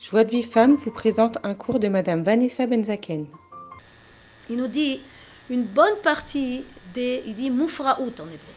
[0.00, 3.26] Joie de vie femme vous présente un cours de Madame Vanessa Benzaken.
[4.48, 4.98] Il nous dit
[5.50, 8.54] une bonne partie des, il dit moufraout en hébreu,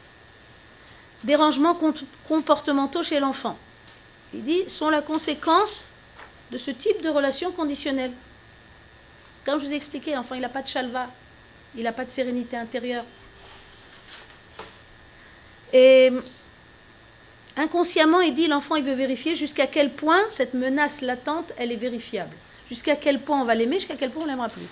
[1.25, 1.77] dérangements
[2.29, 3.57] comportementaux chez l'enfant.
[4.33, 5.85] Il dit sont la conséquence
[6.49, 8.13] de ce type de relation conditionnelle.
[9.45, 11.07] Comme je vous ai expliqué, l'enfant il n'a pas de chalva,
[11.75, 13.03] il n'a pas de sérénité intérieure.
[15.73, 16.09] Et
[17.55, 21.77] Inconsciemment, il dit l'enfant il veut vérifier jusqu'à quel point cette menace latente elle est
[21.77, 22.35] vérifiable.
[22.69, 24.67] Jusqu'à quel point on va l'aimer, jusqu'à quel point on l'aimera plus.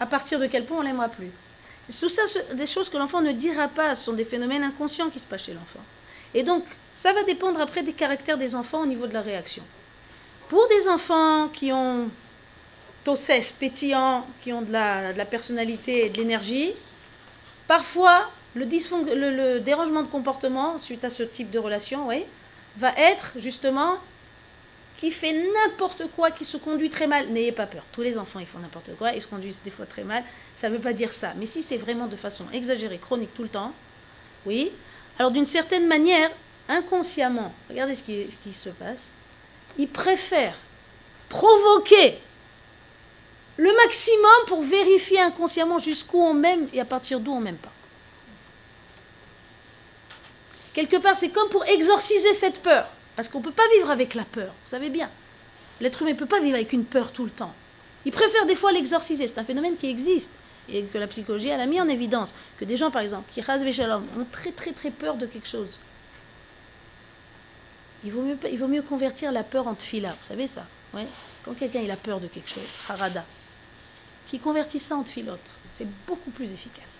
[0.00, 1.30] À partir de quel point on l'aimera plus.
[2.00, 2.22] Tout ça,
[2.54, 5.44] des choses que l'enfant ne dira pas, ce sont des phénomènes inconscients qui se passent
[5.44, 5.80] chez l'enfant.
[6.34, 9.62] Et donc, ça va dépendre après des caractères des enfants au niveau de la réaction.
[10.48, 12.08] Pour des enfants qui ont
[13.04, 16.72] tossès, pétillants, qui ont de la, de la personnalité et de l'énergie,
[17.68, 22.24] parfois le, dérangement de comportement suite à ce type de relation, oui,
[22.78, 23.94] va être justement
[24.98, 27.28] qui fait n'importe quoi, qui se conduit très mal.
[27.28, 27.84] N'ayez pas peur.
[27.92, 30.24] Tous les enfants, ils font n'importe quoi, ils se conduisent des fois très mal.
[30.60, 31.32] Ça ne veut pas dire ça.
[31.36, 33.72] Mais si c'est vraiment de façon exagérée, chronique tout le temps,
[34.46, 34.72] oui,
[35.18, 36.30] alors d'une certaine manière,
[36.68, 39.10] inconsciemment, regardez ce qui, se passe,
[39.78, 40.56] ils préfèrent
[41.28, 42.18] provoquer
[43.58, 47.72] le maximum pour vérifier inconsciemment jusqu'où on m'aime et à partir d'où on m'aime pas.
[50.76, 52.86] Quelque part, c'est comme pour exorciser cette peur.
[53.16, 55.08] Parce qu'on ne peut pas vivre avec la peur, vous savez bien.
[55.80, 57.54] L'être humain ne peut pas vivre avec une peur tout le temps.
[58.04, 59.26] Il préfère des fois l'exorciser.
[59.26, 60.30] C'est un phénomène qui existe
[60.68, 62.34] et que la psychologie a mis en évidence.
[62.58, 65.78] Que des gens, par exemple, qui ont très très très peur de quelque chose.
[68.04, 70.10] Il vaut mieux, convertir la peur en tfila.
[70.10, 70.66] Vous savez ça
[71.42, 73.24] Quand quelqu'un a peur de quelque chose, harada,
[74.28, 75.40] qui convertit ça en tfilote,
[75.72, 76.95] c'est beaucoup plus efficace.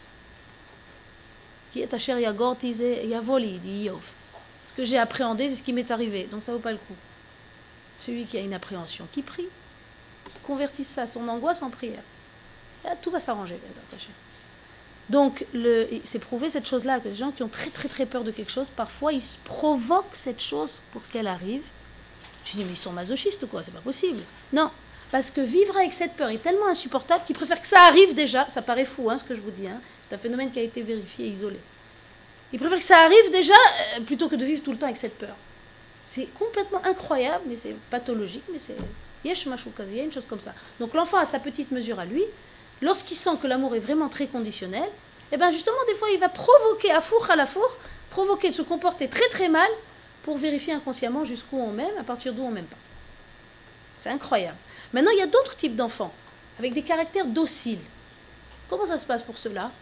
[4.66, 6.28] Ce que j'ai appréhendé, c'est ce qui m'est arrivé.
[6.30, 6.94] Donc ça vaut pas le coup.
[8.00, 9.48] Celui qui a une appréhension, qui prie,
[10.26, 12.02] qui convertit ça, son angoisse en prière.
[13.02, 13.58] tout va s'arranger.
[15.08, 15.46] Donc,
[16.04, 18.50] c'est prouvé cette chose-là, que les gens qui ont très très très peur de quelque
[18.50, 21.62] chose, parfois ils provoquent cette chose pour qu'elle arrive.
[22.44, 23.62] Je dis, mais ils sont masochistes ou quoi?
[23.62, 24.20] C'est pas possible.
[24.52, 24.70] Non,
[25.10, 28.48] parce que vivre avec cette peur est tellement insupportable qu'ils préfèrent que ça arrive déjà.
[28.50, 29.68] Ça paraît fou, hein, ce que je vous dis.
[29.68, 29.80] Hein.
[30.08, 31.58] C'est un phénomène qui a été vérifié et isolé.
[32.52, 33.54] Ils préfèrent que ça arrive déjà
[33.96, 35.34] euh, plutôt que de vivre tout le temps avec cette peur.
[36.04, 38.76] C'est complètement incroyable, mais c'est pathologique, mais c'est
[39.24, 40.54] yesh il y a une chose comme ça.
[40.78, 42.22] Donc l'enfant a sa petite mesure à lui.
[42.82, 46.20] Lorsqu'il sent que l'amour est vraiment très conditionnel, et eh bien justement, des fois, il
[46.20, 47.68] va provoquer à four à la four,
[48.10, 49.68] provoquer de se comporter très très mal
[50.22, 52.76] pour vérifier inconsciemment jusqu'où on m'aime, à partir d'où on m'aime pas.
[54.00, 54.56] C'est incroyable.
[54.92, 56.14] Maintenant, il y a d'autres types d'enfants,
[56.60, 57.80] avec des caractères dociles.
[58.68, 59.72] Comment ça se passe pour cela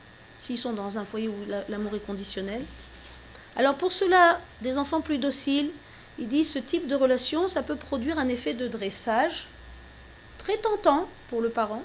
[0.45, 1.35] s'ils sont dans un foyer où
[1.69, 2.63] l'amour est conditionnel.
[3.57, 5.71] Alors pour cela, des enfants plus dociles,
[6.19, 9.47] ils disent ce type de relation, ça peut produire un effet de dressage
[10.39, 11.83] très tentant pour le parent,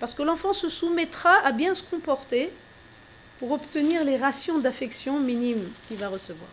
[0.00, 2.52] parce que l'enfant se soumettra à bien se comporter
[3.38, 6.50] pour obtenir les rations d'affection minimes qu'il va recevoir.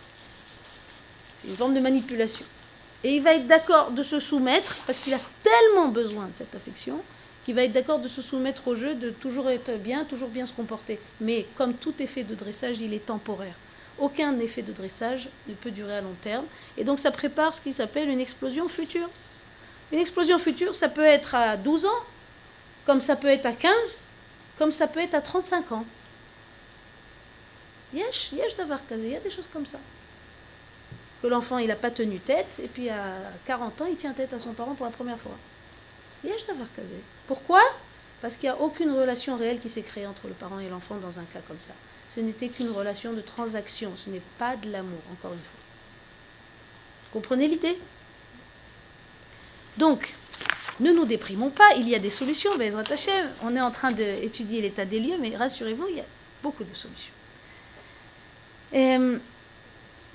[1.41, 2.45] C'est une forme de manipulation.
[3.03, 6.55] Et il va être d'accord de se soumettre parce qu'il a tellement besoin de cette
[6.55, 7.01] affection
[7.45, 10.47] qui va être d'accord de se soumettre au jeu, de toujours être bien, toujours bien
[10.47, 10.99] se comporter.
[11.21, 13.53] Mais comme tout effet de dressage, il est temporaire.
[13.99, 16.45] Aucun effet de dressage ne peut durer à long terme.
[16.75, 19.09] Et donc ça prépare ce qui s'appelle une explosion future.
[19.91, 22.03] Une explosion future, ça peut être à 12 ans,
[22.87, 23.71] comme ça peut être à 15,
[24.57, 25.85] comme ça peut être à 35 ans.
[27.93, 29.77] Yesh, yesh d'avoir il y a des choses comme ça.
[31.21, 34.33] Que l'enfant, il n'a pas tenu tête, et puis à 40 ans, il tient tête
[34.33, 35.37] à son parent pour la première fois.
[36.23, 36.67] Yesh d'avoir.
[37.27, 37.61] Pourquoi?
[38.21, 40.95] Parce qu'il n'y a aucune relation réelle qui s'est créée entre le parent et l'enfant
[40.95, 41.73] dans un cas comme ça.
[42.15, 45.59] Ce n'était qu'une relation de transaction, ce n'est pas de l'amour, encore une fois.
[47.13, 47.77] Comprenez l'idée?
[49.77, 50.13] Donc,
[50.79, 52.51] ne nous déprimons pas, il y a des solutions.
[53.43, 56.05] On est en train d'étudier l'état des lieux, mais rassurez-vous, il y a
[56.43, 57.13] beaucoup de solutions.
[58.73, 59.17] Et, euh,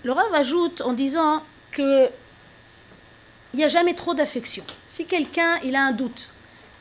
[0.03, 2.09] le Rav ajoute en disant que
[3.53, 4.65] il n'y a jamais trop d'affection.
[4.87, 6.29] Si quelqu'un il a un doute,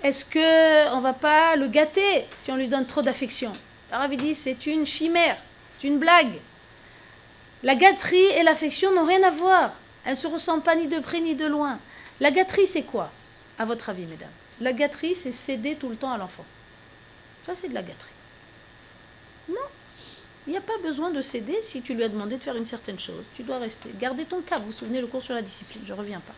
[0.04, 3.54] est-ce qu'on ne va pas le gâter si on lui donne trop d'affection?
[3.92, 5.38] Arabi dit c'est une chimère,
[5.80, 6.40] c'est une blague.
[7.63, 9.72] La gâterie et l'affection n'ont rien à voir.
[10.06, 11.78] Elles ne se ressemblent pas ni de près ni de loin.
[12.22, 13.12] La gâterie, c'est quoi,
[13.57, 14.30] à votre avis, mesdames?
[14.62, 16.46] La gâterie, c'est céder tout le temps à l'enfant.
[17.46, 18.12] Ça, c'est de la gâterie.
[19.50, 19.56] Non,
[20.48, 22.66] il n'y a pas besoin de céder si tu lui as demandé de faire une
[22.66, 23.24] certaine chose.
[23.36, 23.90] Tu dois rester.
[24.00, 24.60] Gardez ton cap.
[24.62, 25.84] Vous vous souvenez le cours sur la discipline.
[25.86, 26.36] Je ne reviens pas.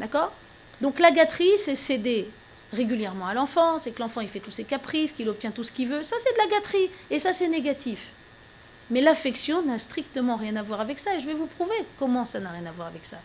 [0.00, 0.32] D'accord?
[0.80, 2.28] Donc la gâterie, c'est céder
[2.72, 5.72] régulièrement à l'enfant, c'est que l'enfant il fait tous ses caprices, qu'il obtient tout ce
[5.72, 8.00] qu'il veut, ça c'est de la gâterie, et ça c'est négatif.
[8.90, 12.26] Mais l'affection n'a strictement rien à voir avec ça, et je vais vous prouver comment
[12.26, 13.18] ça n'a rien à voir avec ça.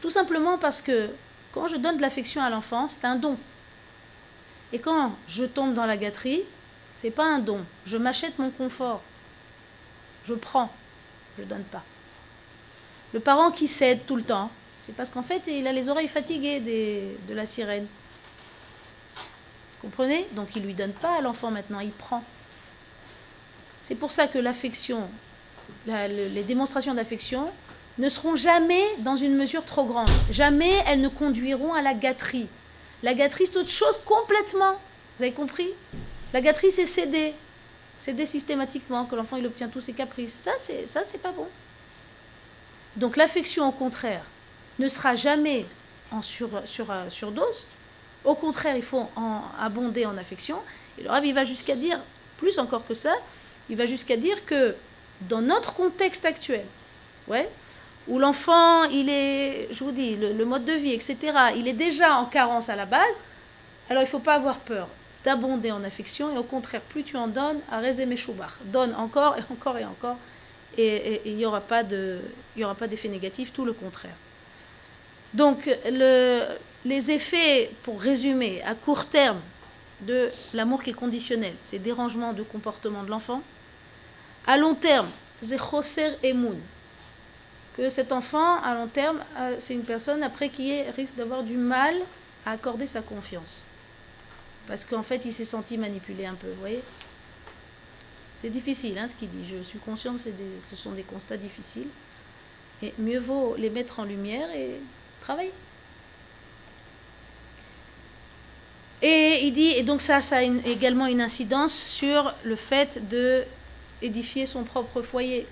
[0.00, 1.10] Tout simplement parce que
[1.52, 3.36] Quand je donne de l'affection à l'enfant, c'est un don.
[4.72, 6.42] Et quand je tombe dans la gâterie,
[6.98, 7.64] c'est pas un don.
[7.86, 9.02] Je m'achète mon confort.
[10.26, 10.70] Je prends.
[11.38, 11.82] Je donne pas.
[13.12, 14.50] Le parent qui cède tout le temps,
[14.86, 17.86] c'est parce qu'en fait, il a les oreilles fatiguées de la sirène.
[19.82, 20.26] Comprenez?
[20.32, 22.22] Donc il ne lui donne pas à l'enfant maintenant, il prend.
[23.82, 25.08] C'est pour ça que l'affection,
[25.86, 27.50] les démonstrations d'affection
[27.98, 30.08] ne seront jamais dans une mesure trop grande.
[30.30, 32.48] Jamais elles ne conduiront à la gâterie.
[33.02, 34.74] La gâterie, c'est autre chose complètement.
[35.18, 35.68] Vous avez compris?
[36.32, 37.34] La gâterie, c'est céder.
[38.00, 40.34] Céder systématiquement, que l'enfant il obtient tous ses caprices.
[40.34, 41.48] Ça, c'est ça, c'est pas bon.
[42.96, 44.24] Donc l'affection, au contraire,
[44.78, 45.66] ne sera jamais
[46.10, 47.64] en sur, sur, surdose.
[48.24, 50.58] Au contraire, il faut en abonder en affection.
[50.98, 51.98] Et le Rav, va jusqu'à dire,
[52.38, 53.14] plus encore que ça,
[53.68, 54.74] il va jusqu'à dire que
[55.22, 56.64] dans notre contexte actuel,
[58.08, 61.16] où l'enfant, il est, je vous dis, le, mode de vie, etc.,
[61.56, 63.16] il est déjà en carence à la base,
[63.88, 64.88] alors il ne faut pas avoir peur
[65.24, 69.36] d'abonder en affection, et au contraire, plus tu en donnes, à mes choubar, donne encore
[69.36, 70.16] et encore et encore,
[70.78, 74.14] et il n'y aura pas d'effet négatif, tout le contraire.
[75.34, 76.44] Donc, le,
[76.84, 79.40] les effets, pour résumer, à court terme,
[80.02, 83.42] de l'amour qui est conditionnel, c'est dérangement de comportement de l'enfant.
[84.46, 85.10] À long terme,
[85.42, 86.56] c'est choser emun,
[87.76, 89.18] que cet enfant, à long terme,
[89.58, 91.94] c'est une personne après qui risque d'avoir du mal
[92.46, 93.60] à accorder sa confiance.
[94.66, 96.82] Parce qu'en fait, il s'est senti manipulé un peu, vous voyez
[98.40, 100.30] C'est difficile hein, ce qu'il dit, je suis consciente que
[100.68, 101.88] ce sont des constats difficiles.
[102.82, 104.80] Et mieux vaut les mettre en lumière et
[105.20, 105.52] travailler.
[109.02, 113.44] Et il dit, et donc ça, ça a également une incidence sur le fait de
[114.02, 115.46] édifier son propre foyer.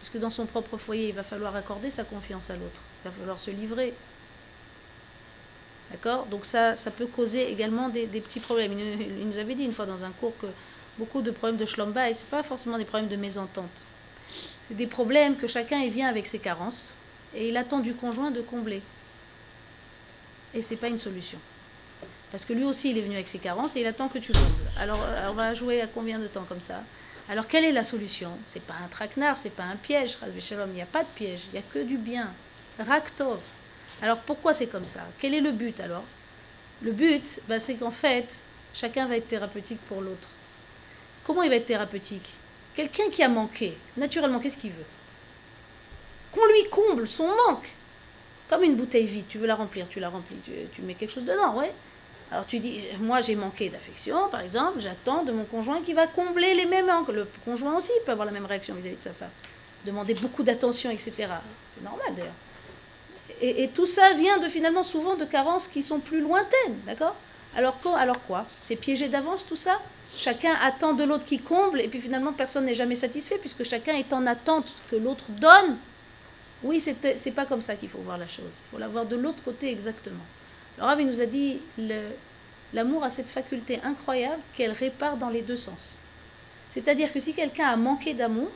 [0.00, 2.80] Puisque dans son propre foyer, il va falloir accorder sa confiance à l'autre.
[3.04, 3.94] Il va falloir se livrer.
[5.90, 6.26] D'accord?
[6.26, 8.78] Donc ça, ça peut causer également des, petits problèmes.
[8.78, 10.46] Il, nous avait dit une fois dans un cours que
[10.98, 13.70] beaucoup de problèmes de shlomba, ce n'est pas forcément des problèmes de mésentente.
[14.68, 16.90] C'est des problèmes que chacun vient avec ses carences
[17.34, 18.82] et il attend du conjoint de combler.
[20.54, 21.38] Et ce n'est pas une solution.
[22.30, 24.32] Parce que lui aussi, il est venu avec ses carences et il attend que tu
[24.32, 24.70] combles.
[24.76, 26.82] Alors, on va jouer à combien de temps comme ça?
[27.30, 28.30] Alors, quelle est la solution?
[28.46, 31.52] C'est pas un traquenard, c'est pas un piège, il n'y a pas de piège, il
[31.52, 32.28] n'y a que du bien.
[32.78, 33.40] Raktov.
[34.02, 35.00] Alors, pourquoi c'est comme ça?
[35.20, 36.04] Quel est le but alors?
[36.82, 38.36] Le but, bah, c'est qu'en fait,
[38.74, 40.28] chacun va être thérapeutique pour l'autre.
[41.26, 42.30] Comment il va être thérapeutique?
[42.76, 44.86] Quelqu'un qui a manqué, naturellement, qu'est-ce qu'il veut?
[46.32, 47.68] Qu'on lui comble son manque.
[48.48, 51.12] Comme une bouteille vide, tu veux la remplir, tu la remplis, tu, tu mets quelque
[51.12, 51.72] chose dedans, ouais.
[52.30, 56.06] Alors tu dis, moi j'ai manqué d'affection, par exemple, j'attends de mon conjoint qui va
[56.06, 57.08] combler les mêmes manques.
[57.08, 59.32] Le conjoint aussi peut avoir la même réaction vis-à-vis de sa femme.
[59.84, 61.12] Demander beaucoup d'attention, etc.
[61.70, 62.34] C'est normal d'ailleurs.
[63.40, 67.16] Et, tout ça vient de finalement souvent de carences qui sont plus lointaines, d'accord?
[67.54, 68.46] Alors, alors quoi?
[68.60, 69.78] C'est piégé d'avance tout ça?
[70.16, 73.94] Chacun attend de l'autre qui comble et puis finalement personne n'est jamais satisfait puisque chacun
[73.94, 75.78] est en attente que l'autre donne?
[76.62, 78.52] Oui, c'est pas comme ça qu'il faut voir la chose.
[78.66, 80.26] Il faut la voir de l'autre côté exactement.
[80.78, 81.58] Le Rav, il nous a dit
[82.72, 85.94] l'amour a cette faculté incroyable qu'elle répare dans les deux sens.
[86.70, 88.50] C'est-à-dire que si quelqu'un a manqué d'amour,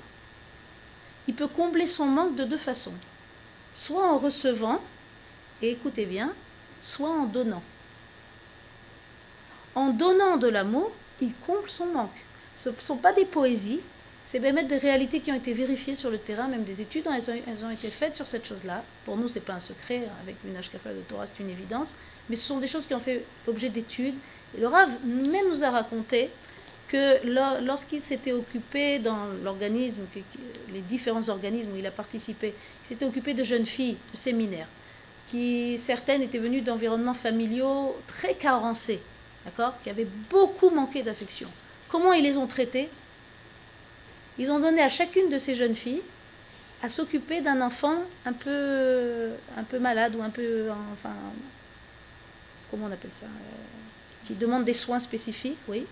[1.27, 2.95] il peut combler son manque de deux façons.
[3.75, 4.81] Soit en recevant,
[5.63, 6.33] et écoutez bien,
[6.83, 7.63] soit en donnant.
[9.75, 12.11] En donnant de l'amour, il comble son manque.
[12.57, 13.81] Ce ne sont pas des poésies,
[14.27, 17.31] c'est mettre des réalités qui ont été vérifiées sur le terrain, même des études, elles
[17.31, 18.85] ont, elles ont été faites sur cette chose-là.
[19.05, 21.95] Pour nous, ce n'est pas un secret, avec une HKF de Torah, c'est une évidence
[22.29, 24.15] mais ce sont des choses qui ont fait l'objet d'études.
[24.59, 26.31] Le Rav même nous a raconté
[26.89, 27.27] que
[27.65, 30.01] lorsqu'il s'était occupé dans l'organisme,
[30.73, 34.67] les différents organismes où il a participé, il s'était occupé de jeunes filles de séminaire,
[35.31, 39.01] qui certaines étaient venues d'environnements familiaux très carencés,
[39.47, 41.49] d'accord, qui avaient beaucoup manqué d'affection.
[41.89, 42.91] Comment ils les ont traitées
[44.39, 46.03] Ils ont donné à chacune de ces jeunes filles
[46.83, 47.95] à s'occuper d'un enfant
[48.27, 51.15] un peu, un peu malade ou un peu, enfin,
[52.73, 55.87] comment on appelle ça, euh, qui demande des soins spécifiques, oui.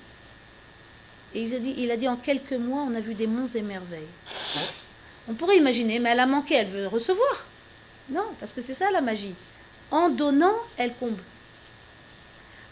[1.35, 4.01] Et il a, dit, il en quelques mois, on a vu des monts et merveilles.
[5.29, 7.45] On pourrait imaginer, mais elle a manqué, elle veut recevoir.
[8.09, 9.35] Non, parce que c'est ça la magie.
[9.93, 11.23] En donnant, elle comble.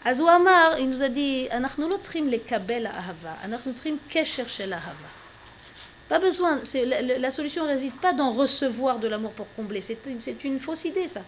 [0.03, 1.47] Azoamar, il nous a dit
[6.09, 10.43] Pas besoin, la, la, solution ne réside pas dans recevoir de l'amour pour combler, c'est
[10.43, 11.21] une fausse idée ça.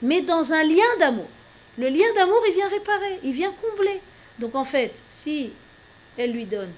[0.00, 1.28] Mais dans un lien d'amour.
[1.78, 4.00] Le lien d'amour, il vient réparer, il vient combler.
[4.38, 5.52] Donc en fait, si
[6.18, 6.72] elle lui donne,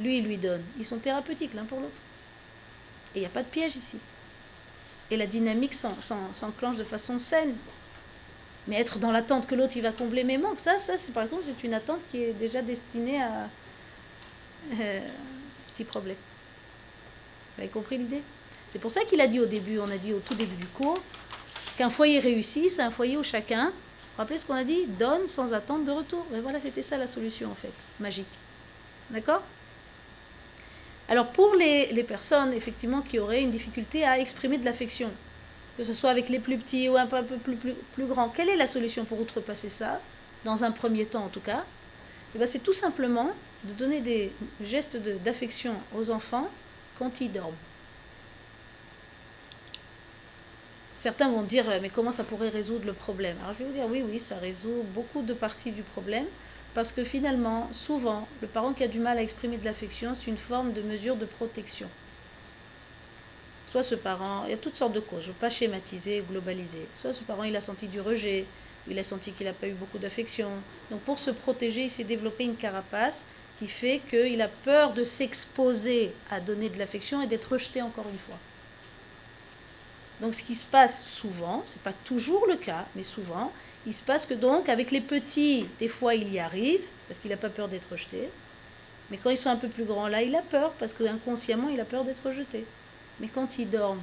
[0.00, 1.92] lui, il lui donne, ils sont thérapeutiques l'un pour l'autre.
[3.14, 3.98] Et il n'y a pas de piège ici.
[5.10, 7.54] Et la dynamique s'enclenche de façon saine.
[8.66, 11.44] Mais être dans l'attente que l'autre il va combler mes manques, ça, c'est par contre
[11.44, 13.48] c'est une attente qui est déjà destinée à
[14.80, 15.00] euh,
[15.72, 16.16] petit problème.
[17.56, 18.22] Vous avez compris l'idée?
[18.68, 20.66] C'est pour ça qu'il a dit au début, on a dit au tout début du
[20.66, 21.00] cours,
[21.78, 23.72] qu'un foyer réussi, c'est un foyer où chacun,
[24.16, 26.26] rappelez ce qu'on a dit, donne sans attente de retour.
[26.34, 28.26] Et voilà, c'était ça la solution en fait, magique.
[29.10, 29.42] D'accord?
[31.08, 35.10] Alors pour les, les personnes effectivement qui auraient une difficulté à exprimer de l'affection,
[35.76, 38.28] que ce soit avec les plus petits ou un peu, plus, plus, plus grands.
[38.30, 40.00] Quelle est la solution pour outrepasser ça,
[40.44, 41.64] dans un premier temps en tout cas?
[42.34, 43.30] Eh ben, C'est tout simplement
[43.64, 46.50] de donner des gestes d'affection aux enfants
[46.94, 47.65] quand ils dorment.
[51.06, 53.38] Certains vont dire, mais comment ça pourrait résoudre le problème?
[53.40, 56.28] Alors je vais vous dire, oui, oui, ça résout beaucoup de parties du problème,
[56.74, 60.26] parce que finalement, souvent, le parent qui a du mal à exprimer de l'affection, c'est
[60.26, 61.90] une forme de mesure de protection
[63.64, 66.22] soit ce parent, il y a toutes sortes de causes, je ne veux pas schématiser,
[66.22, 68.52] globaliser, soit ce parent il a senti du rejet,
[68.86, 70.64] il a senti qu'il n'a pas eu beaucoup d'affection.
[70.90, 75.04] Donc pour se protéger, il s'est développé une carapace qui fait qu'il a peur de
[75.04, 78.42] s'exposer à donner de l'affection et d'être rejeté encore une fois.
[80.20, 83.52] Donc ce qui se passe souvent, ce n'est pas toujours le cas, mais souvent,
[83.86, 87.30] il se passe que donc avec les petits, des fois il y arrive, parce qu'il
[87.30, 88.28] n'a pas peur d'être rejeté,
[89.10, 91.80] mais quand ils sont un peu plus grands là, il a peur, parce qu'inconsciemment il
[91.80, 92.64] a peur d'être rejeté.
[93.20, 93.96] Mais quand il dort,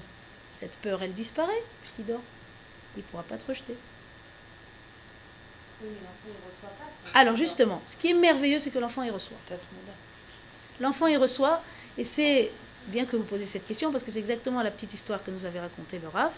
[0.53, 2.23] cette peur, elle disparaît, puisqu'il dort.
[2.95, 3.75] Il ne pourra pas te rejeter.
[7.13, 9.37] Alors justement, ce qui est merveilleux, c'est que l'enfant, il reçoit.
[10.79, 11.61] L'enfant, il reçoit,
[11.97, 12.51] et c'est
[12.87, 15.45] bien que vous posiez cette question, parce que c'est exactement la petite histoire que nous
[15.45, 16.31] avait racontée le Rav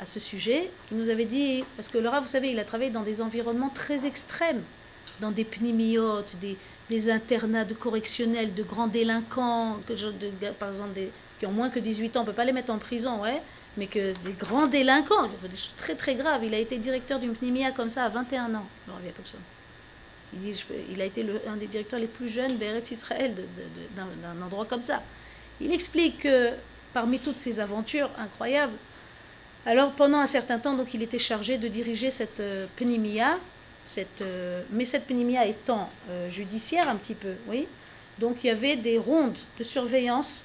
[0.00, 0.70] à ce sujet.
[0.90, 3.20] Il nous avait dit, parce que le Rav, vous savez, il a travaillé dans des
[3.20, 4.62] environnements très extrêmes,
[5.20, 9.78] dans des pnimiotes, des, internats de correctionnels, de grands délinquants,
[10.58, 11.00] par exemple
[11.38, 13.42] qui ont moins que 18 ans, on ne peut pas les mettre en prison, ouais,
[13.76, 16.44] mais que des grands délinquants, des choses très très graves.
[16.44, 19.38] Il a été directeur d'une pnimia comme ça à 21 ans, je reviens comme ça.
[20.32, 23.34] Il, dit, il a été le, un des directeurs les plus jeunes d'Eretz Israël,
[23.96, 25.02] d'un endroit comme ça.
[25.60, 26.50] Il explique que
[26.92, 28.76] parmi toutes ces aventures incroyables,
[29.64, 32.66] alors pendant un certain temps, donc il était chargé de diriger cette euh,
[33.84, 37.66] cette, euh, mais cette pnimia étant euh, judiciaire un petit peu, oui.
[38.18, 40.42] Donc il y avait des rondes de surveillance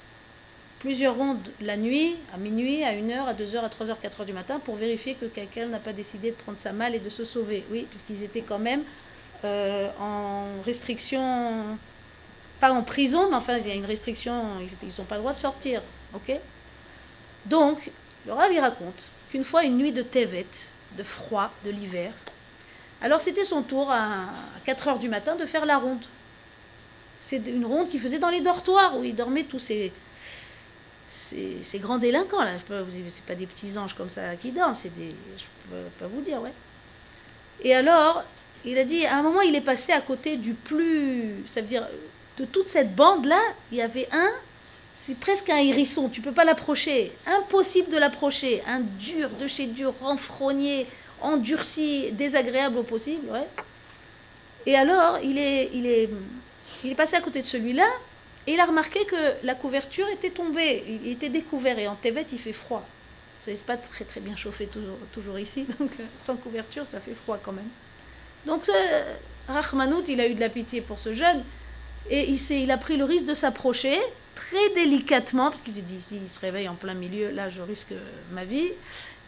[0.82, 4.58] plusieurs rondes la nuit, à minuit, à 1h, à 2h, à 3h, 4h du matin,
[4.58, 7.64] pour vérifier que quelqu'un n'a pas décidé de prendre sa malle et de se sauver.
[7.70, 8.82] Oui, puisqu'ils étaient quand même
[9.44, 11.78] euh, en restriction,
[12.62, 14.40] pas en prison, mais enfin, il y a une restriction,
[14.84, 15.82] ils n'ont pas le droit de sortir.
[16.14, 16.30] Ok?
[17.46, 17.90] Donc,
[18.24, 20.46] le Rav, il raconte qu'une fois, une nuit de Tevet,
[20.96, 22.12] de froid, de l'hiver,
[23.00, 24.26] alors c'était son tour à
[24.64, 26.04] 4h du matin de faire la ronde.
[27.20, 29.92] C'est une ronde qu'il faisait dans les dortoirs où il dormait tous ces
[31.18, 32.52] ces grands délinquants là.
[32.68, 35.14] C'est pas des petits anges comme ça qui dorment, c'est des.
[35.36, 36.52] Je peux pas vous dire, ouais.
[37.64, 38.22] Et alors,
[38.64, 41.44] il a dit, à un moment, il est passé à côté du plus.
[41.48, 41.88] Ça veut dire,
[42.42, 44.30] de toute cette bande-là, il y avait un.
[44.98, 47.12] C'est presque un hérisson, tu peux pas l'approcher.
[47.24, 48.62] Impossible de l'approcher.
[48.66, 50.88] Un dur, de chez dur, renfrogné,
[51.20, 53.28] endurci, désagréable au possible.
[54.66, 56.10] Et alors, il est, il est,
[56.82, 57.86] il est passé à côté de celui-là,
[58.48, 62.26] et il a remarqué que la couverture était tombée, il était découvert, et en Thévet
[62.32, 62.84] il fait froid.
[63.46, 67.14] n'est pas très très bien chauffé toujours, toujours ici, donc euh, sans couverture ça fait
[67.14, 67.70] froid quand même.
[68.46, 69.14] Donc euh,
[70.08, 71.44] il a eu de la pitié pour ce jeune,
[72.10, 73.98] et il, a pris le risque de s'approcher
[74.34, 77.94] très délicatement, parce qu'il s'est dit, s'il se réveille en plein milieu, là je risque
[78.32, 78.70] ma vie.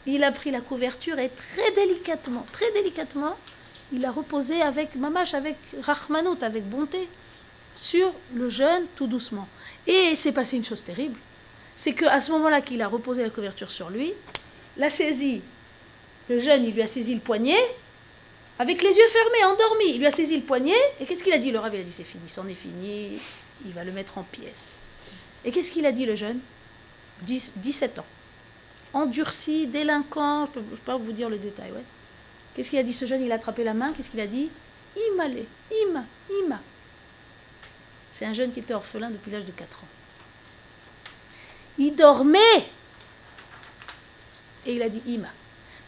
[0.07, 3.37] Il a pris la couverture et très délicatement, très délicatement,
[3.93, 7.09] il a reposé avec Mamash, avec Rahmanout, avec bonté
[7.77, 9.49] sur le jeune tout doucement.
[9.87, 11.19] Et c'est passé une chose terrible,
[11.77, 14.13] c'est qu'à ce moment-là qu'il a reposé la couverture sur lui,
[14.77, 15.43] l'a saisi,
[16.29, 17.61] le jeune, il lui a saisi le poignet,
[18.59, 21.39] avec les yeux fermés, endormi, il lui a saisi le poignet, et qu'est-ce qu'il a
[21.39, 23.19] dit Le rave, il a dit c'est fini, c'en est fini,
[23.65, 24.77] il va le mettre en pièces.
[25.45, 26.39] Et qu'est-ce qu'il a dit le jeune?
[27.23, 28.07] 17 ans.
[28.93, 31.85] Endurci, délinquant, je ne peux, pas vous dire le détail, ouais.
[32.55, 34.49] Qu'est-ce qu'il a dit ce jeune Il a attrapé la main, qu'est-ce qu'il a dit?
[35.13, 35.45] Imale,
[35.89, 36.05] ima,
[36.45, 36.61] ima.
[38.15, 39.89] C'est un jeune qui était orphelin depuis l'âge de 4 ans.
[41.79, 42.69] Il dormait.
[44.67, 45.29] Et il a dit Ima.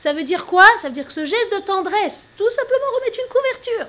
[0.07, 0.65] Ça veut dire quoi?
[0.81, 3.87] Ça veut dire que ce geste de tendresse, tout simplement remettre une couverture,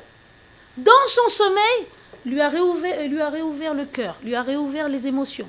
[0.76, 1.86] dans son sommeil,
[2.26, 5.48] lui a réouvert, lui a réouvert le cœur, lui a réouvert les émotions.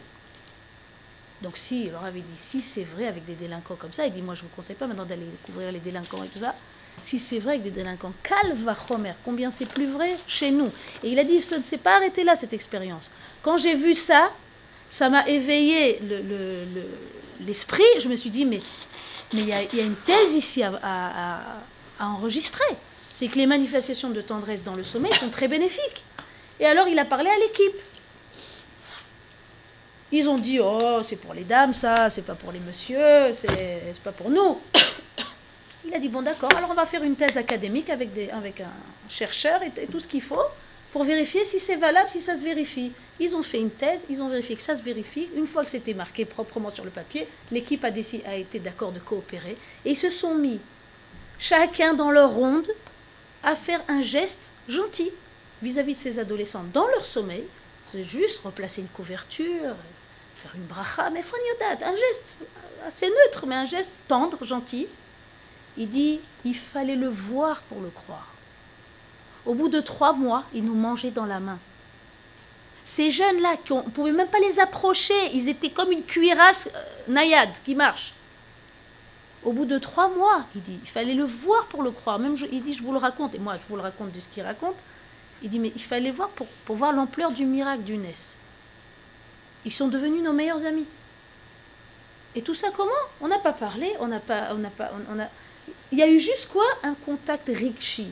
[1.40, 4.12] Donc si, il leur avait dit, si c'est vrai avec des délinquants comme ça, il
[4.12, 6.54] dit, moi je ne vous conseille pas maintenant d'aller découvrir les délinquants et tout ça,
[7.06, 10.70] si c'est vrai que des délinquants, calva Homer, combien c'est plus vrai chez nous.
[11.02, 13.08] Et il a dit, ça ne s'est pas arrêté là, cette expérience.
[13.40, 14.30] Quand j'ai vu ça,
[14.90, 15.98] ça m'a éveillé
[17.40, 17.82] l'esprit.
[17.94, 18.60] Le, je me suis dit, mais
[19.32, 21.40] mais il y, a une thèse ici à,
[21.98, 22.64] a enregistré.
[23.14, 26.02] C'est que les manifestations de tendresse dans le sommeil sont très bénéfiques.
[26.60, 27.80] Et alors il a parlé à l'équipe.
[30.10, 34.00] Ils ont dit Oh, c'est pour les dames, ça, c'est pas pour les messieurs, c'est
[34.02, 34.58] pas pour nous.
[35.84, 38.72] Il a dit Bon, d'accord, alors on va faire une thèse académique avec, avec un
[39.08, 40.44] chercheur et, tout ce qu'il faut
[40.92, 42.92] pour vérifier si c'est valable, si ça se vérifie.
[43.20, 45.28] Ils ont fait une thèse, ils ont vérifié que ça se vérifie.
[45.36, 49.56] Une fois que c'était marqué proprement sur le papier, l'équipe a, été d'accord de coopérer
[49.84, 50.60] et ils se sont mis,
[51.38, 52.68] chacun dans leur ronde,
[53.42, 55.10] à faire un geste gentil
[55.62, 57.44] vis-à-vis de ces adolescents dans leur sommeil.
[57.92, 59.74] C'est juste replacer une couverture,
[60.42, 62.24] faire une bracha, mais un geste
[62.86, 64.86] assez neutre, mais un geste tendre, gentil.
[65.76, 68.37] Il dit, il fallait le voir pour le croire.
[69.48, 71.58] Au bout de trois mois, ils nous mangeaient dans la main.
[72.84, 76.82] Ces jeunes-là, on ne pouvait même pas les approcher, ils étaient comme une cuirasse euh,
[77.08, 78.12] naïade qui marche.
[79.44, 82.18] Au bout de trois mois, il dit, il fallait le voir pour le croire.
[82.18, 84.28] Même il dit, je vous le raconte, et moi je vous le raconte de ce
[84.28, 84.76] qu'il raconte.
[85.42, 88.34] Il dit, mais il fallait voir pour, voir l'ampleur du miracle du Ness.
[89.64, 90.86] Ils sont devenus nos meilleurs amis.
[92.34, 92.90] Et tout ça comment?
[93.22, 95.18] On n'a pas parlé, on n'a pas, on n'a pas, on.
[95.90, 96.66] Il y a eu juste quoi?
[96.82, 98.08] Un contact rikshi,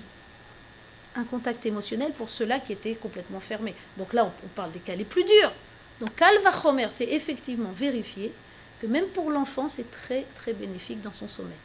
[1.19, 3.75] un contact émotionnel pour ceux-là qui étaient complètement fermés.
[3.97, 5.53] Donc là, on, parle des cas les plus durs.
[6.01, 8.33] Donc Kalvachomer, c'est effectivement vérifié
[8.81, 11.57] que même pour l'enfant, c'est très très bénéfique dans son sommeil.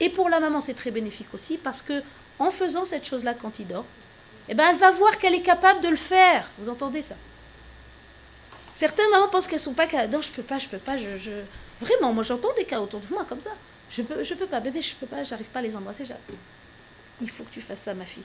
[0.00, 2.02] Et pour la maman, c'est très bénéfique aussi parce que
[2.38, 3.86] en faisant cette chose-là quand il dort,
[4.48, 6.48] eh ben, elle va voir qu'elle est capable de le faire.
[6.58, 7.14] Vous entendez ça?
[8.74, 10.12] Certaines mamans pensent qu'elles sont pas capables.
[10.12, 10.98] Non, je peux pas, je peux pas.
[10.98, 11.42] Je,
[11.80, 13.50] Vraiment, moi j'entends des cas autour de moi comme ça.
[13.90, 16.04] Je peux, peux pas, bébé, je peux pas, j'arrive pas à les embrasser.
[17.20, 18.22] Il faut que tu fasses ça, ma fille.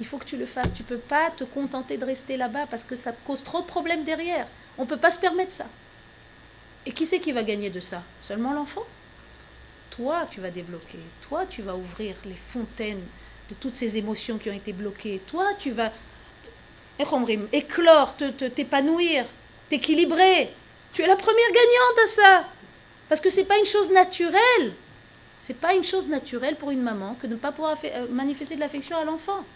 [0.00, 0.72] Il faut que tu le fasses.
[0.74, 4.04] Tu peux pas te contenter de rester là-bas parce que ça cause trop de problèmes
[4.04, 4.46] derrière.
[4.76, 5.66] On peut pas se permettre ça.
[6.86, 8.02] Et qui c'est qui va gagner de ça?
[8.20, 8.84] Seulement l'enfant?
[9.90, 10.98] Toi, tu vas débloquer.
[11.28, 13.02] Toi, tu vas ouvrir les fontaines
[13.50, 15.20] de toutes ces émotions qui ont été bloquées.
[15.26, 15.92] Toi, tu vas
[17.52, 18.14] éclore,
[18.54, 19.24] t'épanouir,
[19.68, 20.50] t'équilibrer.
[20.92, 22.48] Tu es la première gagnante à ça.
[23.08, 24.72] Parce que ce n'est pas une chose naturelle.
[25.48, 28.54] C'est pas une chose naturelle pour une maman que de ne pas pouvoir euh, manifester
[28.54, 29.46] de l'affection à l'enfant.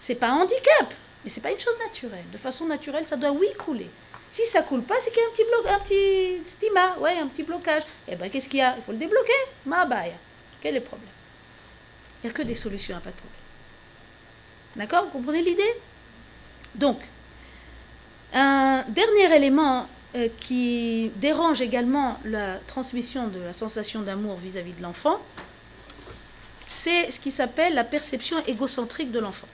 [0.00, 2.24] C'est pas un handicap, mais c'est pas une chose naturelle.
[2.32, 3.88] De façon naturelle, ça doit oui couler.
[4.28, 7.16] Si ça coule pas, c'est qu'il y a un petit bloc, un petit stima, ouais,
[7.16, 7.84] un petit blocage.
[8.08, 8.74] Eh ben qu'est-ce qu'il y a?
[8.76, 9.32] Il faut le débloquer.
[9.66, 10.14] Ma baille.
[10.60, 11.08] Quel est le problème?
[12.18, 13.38] Il n'y a que des solutions, pas de problème.
[14.74, 15.04] D'accord?
[15.04, 15.74] Vous comprenez l'idée?
[16.74, 16.98] Donc,
[18.32, 24.82] un dernier élément euh, qui dérange également la transmission de la sensation d'amour vis-à-vis de
[24.82, 25.18] l'enfant,
[26.70, 29.48] c'est ce qui s'appelle la perception égocentrique de l'enfant.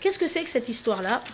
[0.00, 1.24] Qu'est-ce que c'est que cette histoire-là?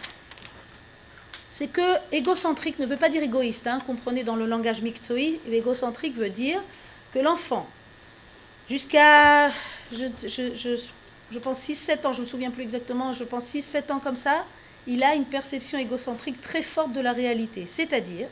[1.50, 6.16] C'est que égocentrique ne veut pas dire égoïste, hein, comprenez dans le langage mixoï, égocentrique
[6.16, 6.62] veut dire
[7.12, 7.68] que l'enfant,
[8.68, 9.50] jusqu'à,
[9.92, 10.06] je,
[11.32, 14.14] je pense 6-7 ans, je ne me souviens plus exactement, je pense 6-7 ans comme
[14.16, 14.44] ça,
[14.86, 17.66] il a une perception égocentrique très forte de la réalité.
[17.66, 18.28] C'est-à-dire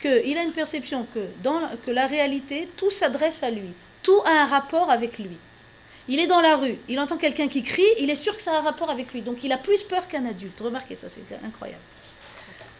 [0.00, 3.72] qu'il a une perception que la réalité, tout s'adresse à lui,
[4.02, 5.36] tout a un rapport avec lui.
[6.08, 8.52] Il est dans la rue, il entend quelqu'un qui crie, il est sûr que ça
[8.52, 9.20] a un rapport avec lui.
[9.20, 10.58] Donc il a plus peur qu'un adulte.
[10.58, 11.82] Remarquez ça, c'est incroyable.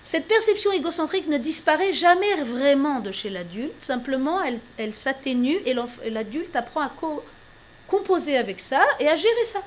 [0.02, 5.74] Cette perception égocentrique ne disparaît jamais vraiment de chez l'adulte, simplement elle, s'atténue et
[6.10, 7.22] l'adulte apprend à co
[7.86, 9.60] composer avec ça et à gérer ça.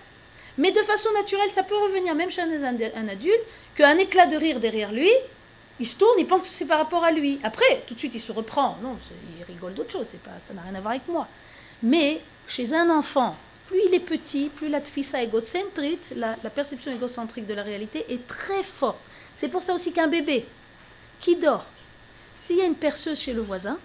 [0.58, 3.42] Mais de façon naturelle, ça peut revenir même chez un, adulte,
[3.76, 5.10] qu'un éclat de rire derrière lui,
[5.80, 7.40] il se tourne, il pense que c'est par rapport à lui.
[7.44, 8.78] Après, tout de suite, il se reprend.
[8.84, 8.98] Non,
[9.40, 11.28] il rigole d'autre chose, pas, ça n'a rien à voir avec moi.
[11.82, 13.36] Mais chez un enfant,
[13.68, 18.06] plus il est petit, plus la tfissa égocentrique, la, la perception égocentrique de la réalité
[18.10, 19.00] est très forte.
[19.36, 20.46] C'est pour ça aussi qu'un bébé
[21.20, 21.66] qui dort,
[22.38, 23.80] s'il y a une perceuse chez le voisin,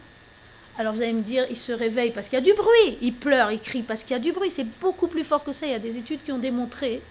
[0.78, 3.12] alors vous allez me dire, il se réveille parce qu'il y a du bruit, il
[3.12, 4.52] pleure, il crie parce qu'il y a du bruit.
[4.52, 5.66] C'est beaucoup plus fort que ça.
[5.66, 7.02] Il y a des études qui ont démontré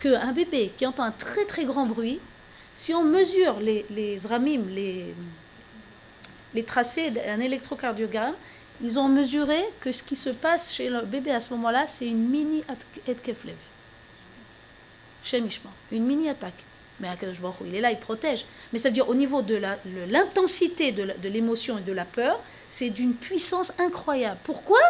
[0.00, 2.20] qu'un bébé qui entend un très très grand bruit,
[2.76, 4.18] si on mesure les, les
[6.52, 8.34] les, tracés d'un électrocardiogramme,
[8.82, 12.06] ils ont mesuré que ce qui se passe chez le bébé à ce moment-là, c'est
[12.06, 12.62] une mini
[13.08, 13.56] Etkeflev.
[15.24, 16.62] Chemichement, une mini attaque.
[17.00, 17.08] Mais
[17.66, 18.44] il est là, il protège.
[18.72, 19.60] Mais ça veut dire au niveau de
[20.10, 22.40] l'intensité de l'émotion et de la peur,
[22.76, 24.38] c'est d'une puissance incroyable.
[24.44, 24.80] Pourquoi?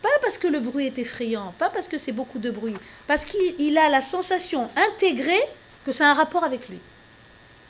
[0.00, 2.74] Pas parce que le bruit est effrayant, pas parce que c'est beaucoup de bruit,
[3.06, 5.42] parce qu'il a la sensation intégrée
[5.84, 6.78] que ça a un rapport avec lui,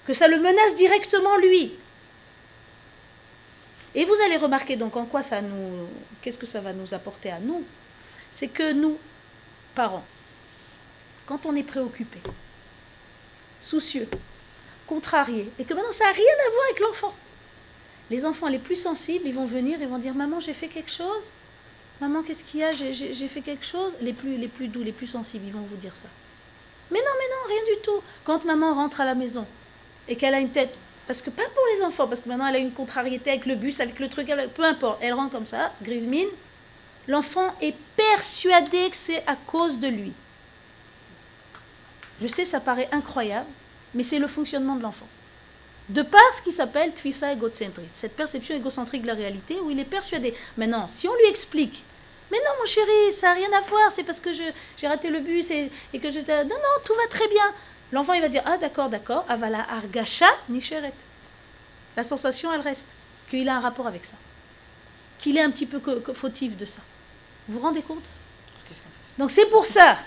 [0.06, 1.72] que ça le menace directement lui.
[3.96, 5.88] Et vous allez remarquer donc en quoi ça nous.
[6.22, 7.64] Qu'est-ce que ça va nous apporter à nous?
[8.30, 8.98] C'est que nous,
[9.74, 10.04] parents,
[11.26, 12.20] quand on est préoccupé,
[13.60, 14.08] soucieux,
[14.86, 17.14] contrarié, et que maintenant ça n'a rien à voir avec l'enfant,
[18.10, 20.90] les enfants les plus sensibles, ils vont venir, ils vont dire Maman, j'ai fait quelque
[20.90, 21.22] chose
[22.00, 22.70] Maman, qu'est-ce qu'il y a?
[22.72, 25.76] J'ai fait quelque chose les plus, les plus doux, les plus sensibles, ils vont vous
[25.76, 26.08] dire ça.
[26.90, 28.02] Mais non, mais non, rien du tout.
[28.24, 29.46] Quand maman rentre à la maison
[30.08, 30.74] et qu'elle a une tête,
[31.06, 33.54] parce que pas pour les enfants, parce que maintenant elle a une contrariété avec le
[33.54, 36.28] bus, avec le truc, peu importe, elle rentre comme ça, grise mine,
[37.06, 40.12] l'enfant est persuadé que c'est à cause de lui.
[42.22, 43.46] Je sais, ça paraît incroyable,
[43.94, 45.06] mais c'est le fonctionnement de l'enfant.
[45.90, 49.78] De par ce qui s'appelle twissa égocentrique, cette perception égocentrique de la réalité où il
[49.78, 50.34] est persuadé.
[50.56, 51.84] Maintenant, si on lui explique
[52.30, 55.20] mais non, mon chéri, ça n'a rien à voir, c'est parce que j'ai raté le
[55.20, 56.20] bus et, que je...
[56.20, 57.52] Non, non, tout va très bien.
[57.92, 60.92] L'enfant, il va dire, ah d'accord, d'accord, avala argacha nicheret.
[61.96, 62.86] La sensation, elle reste,
[63.28, 64.14] qu'il a un rapport avec ça.
[65.18, 65.80] Qu'il est un petit peu
[66.14, 66.80] fautif de ça.
[67.48, 68.04] Vous vous rendez compte?
[69.18, 69.98] Donc c'est pour ça,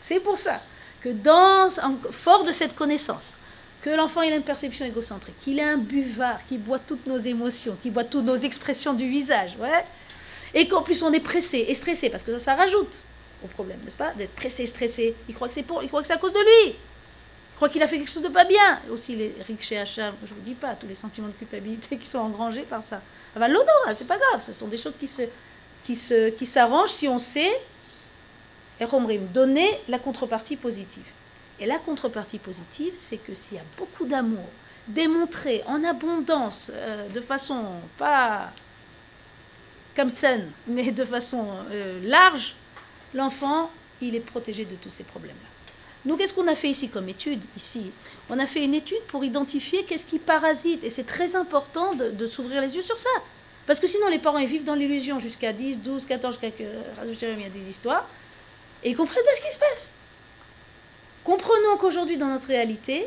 [0.00, 0.60] c'est pour ça
[1.00, 1.68] que dans,
[2.10, 3.34] fort de cette connaissance,
[3.82, 7.76] que l'enfant a une perception égocentrique, qu'il est un buvard, qui boit toutes nos émotions,
[7.82, 9.84] qui boit toutes nos expressions du visage, ouais,
[10.54, 12.92] et qu'en plus on est pressé et stressé, parce que ça, ça rajoute
[13.44, 15.14] au problème, n'est-ce pas D'être pressé, stressé.
[15.28, 16.74] Il croit que c'est pour, il croit que c'est à cause de lui.
[16.74, 18.80] Il croit qu'il a fait quelque chose de pas bien.
[18.90, 22.18] Aussi les chez Hacham, je vous dis pas, tous les sentiments de culpabilité qui sont
[22.18, 23.00] engrangés par ça.
[23.36, 25.22] Ah bah, l'honneur, c'est pas grave, ce sont des choses qui se,
[25.84, 27.52] qui se, qui s'arrangent si on sait,
[28.80, 31.04] et donner la contrepartie positive.
[31.60, 34.44] Et la contrepartie positive, c'est que s'il y a beaucoup d'amour
[34.86, 37.62] démontré en abondance, euh, de façon
[37.98, 38.50] pas
[39.96, 40.12] comme
[40.68, 42.54] mais de façon euh, large,
[43.14, 45.48] l'enfant, il est protégé de tous ces problèmes-là.
[46.04, 47.90] Nous, qu'est-ce qu'on a fait ici comme étude Ici,
[48.30, 50.84] on a fait une étude pour identifier qu'est-ce qui parasite.
[50.84, 53.10] Et c'est très important de, s'ouvrir les yeux sur ça.
[53.66, 57.40] Parce que sinon, les parents, ils vivent dans l'illusion jusqu'à 10, 12, 14, jusqu'à il
[57.40, 58.08] y a des histoires.
[58.84, 59.90] Et ils comprennent pas ce qui se passe.
[61.28, 63.06] Comprenons qu'aujourd'hui, dans notre réalité,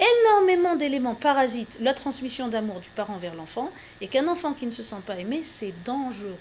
[0.00, 3.70] énormément d'éléments parasitent la transmission d'amour du parent vers l'enfant,
[4.00, 6.34] et qu'un enfant qui ne se sent pas aimé, c'est dangereux.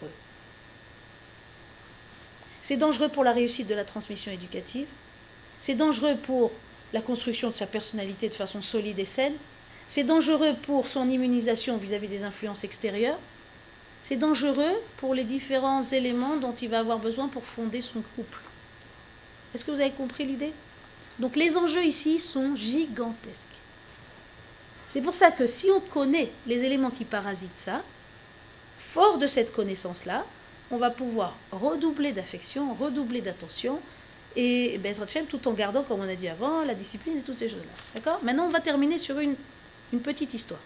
[2.64, 4.88] C'est dangereux pour la réussite de la transmission éducative,
[5.62, 6.50] c'est dangereux pour
[6.92, 9.36] la construction de sa personnalité de façon solide et saine,
[9.92, 13.20] c'est dangereux pour son immunisation vis-à-vis des influences extérieures,
[14.06, 18.40] c'est dangereux pour les différents éléments dont il va avoir besoin pour fonder son couple.
[19.54, 20.54] Est-ce que vous avez compris l'idée?
[21.22, 23.48] Donc les enjeux ici sont gigantesques.
[24.90, 27.84] C'est pour ça que si on connaît les éléments qui parasitent ça,
[28.92, 30.26] fort de cette connaissance-là,
[30.72, 33.80] on va pouvoir redoubler d'affection, redoubler d'attention,
[34.36, 34.96] et ben,
[35.30, 37.72] tout en gardant, comme on a dit avant, la discipline et toutes ces choses-là.
[37.94, 38.20] D'accord?
[38.24, 39.36] Maintenant, on va terminer sur une,
[39.94, 40.60] une petite histoire.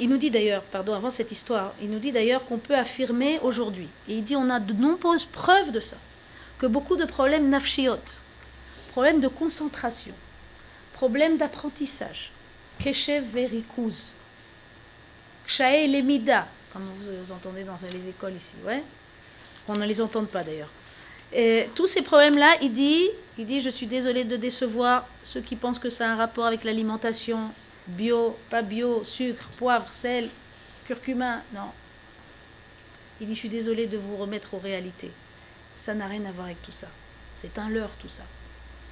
[0.00, 3.38] Il nous dit d'ailleurs, pardon, avant cette histoire, il nous dit d'ailleurs qu'on peut affirmer
[3.40, 5.96] aujourd'hui, et il dit on a de nombreuses preuves de ça,
[6.60, 8.04] que beaucoup de problèmes nafshiot,
[8.90, 10.12] problèmes de concentration,
[10.92, 12.30] problèmes d'apprentissage,
[12.78, 14.12] keshev verikuz,
[15.46, 18.82] kshae lemida, comme vous, entendez dans les écoles ici, ouais
[19.68, 20.68] On ne les entend pas d'ailleurs.
[21.32, 25.56] Et tous ces problèmes-là, il dit, il dit, je suis désolé de décevoir ceux qui
[25.56, 27.38] pensent que ça a un rapport avec l'alimentation,
[27.86, 30.28] bio, pas bio, sucre, poivre, sel,
[30.86, 31.70] curcuma, non.
[33.18, 35.10] Il dit, je suis désolé de vous remettre aux réalités.
[35.80, 36.88] Ça n'a rien à voir avec tout ça.
[37.40, 38.22] C'est un leurre tout ça.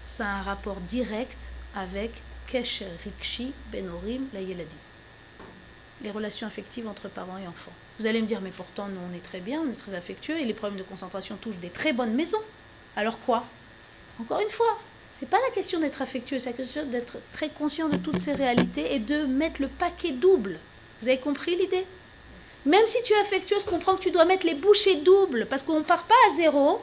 [0.07, 1.39] Ça a un rapport direct
[1.77, 2.11] avec
[2.47, 4.65] Kesher Rikshi Benorim la Yeladi.
[6.03, 7.73] Les relations affectives entre parents et enfants.
[8.01, 10.39] Vous allez me dire, mais pourtant, nous, on est très bien, on est très affectueux,
[10.39, 12.41] et les problèmes de concentration touchent des très bonnes maisons.
[12.97, 13.45] Alors quoi?
[14.19, 14.79] Encore une fois,
[15.19, 18.33] c'est pas la question d'être affectueux, c'est la question d'être très conscient de toutes ces
[18.33, 20.59] réalités et de mettre le paquet double.
[21.03, 21.85] Vous avez compris l'idée?
[22.69, 25.79] Même si tu es affectueuse, comprends que tu dois mettre les bouchées doubles, parce qu'on
[25.79, 26.83] ne part pas à zéro,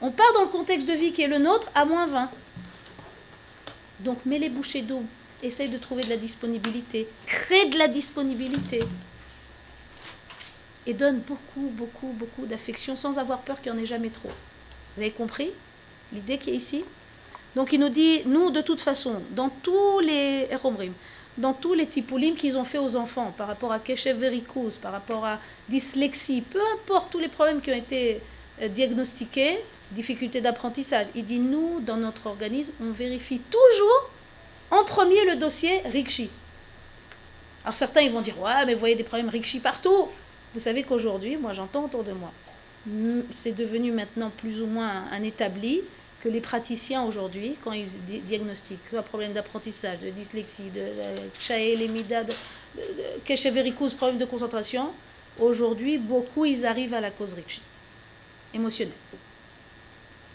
[0.00, 2.30] on part dans le contexte de vie qui est le nôtre à moins 20.
[3.98, 5.08] Donc mets les bouchées doubles,
[5.42, 8.84] essaye de trouver de la disponibilité, crée de la disponibilité.
[10.86, 14.30] Et donne beaucoup, beaucoup, beaucoup d'affection sans avoir peur qu'il n'y en ait jamais trop.
[14.94, 15.50] Vous avez compris
[16.12, 16.84] l'idée qui est ici?
[17.56, 20.46] Donc il nous dit, nous de toute façon, dans tous les
[21.38, 24.92] dans tous les tipoulim qu'ils ont fait aux enfants, par rapport à keshev vericose, par
[24.92, 28.20] rapport à dyslexie, peu importe tous les problèmes qui ont été
[28.60, 29.58] euh, diagnostiqués,
[29.92, 34.10] difficultés d'apprentissage, il dit, nous, dans notre organisme, on vérifie toujours
[34.70, 36.30] en premier le dossier Rikshi.
[37.64, 40.08] Alors certains, ils vont dire, ouais, mais vous voyez des problèmes Rikshi partout.
[40.54, 42.32] Vous savez qu'aujourd'hui, moi j'entends autour de moi,
[43.30, 45.80] c'est devenu maintenant plus ou moins un établi,
[46.22, 47.88] que les praticiens aujourd'hui, quand ils
[48.26, 50.82] diagnostiquent un problème d'apprentissage, de dyslexie, de
[51.40, 54.90] chaélémida, de, de, problème de concentration,
[55.40, 57.60] aujourd'hui, beaucoup, ils arrivent à la cause riche,
[58.54, 58.94] émotionnelle.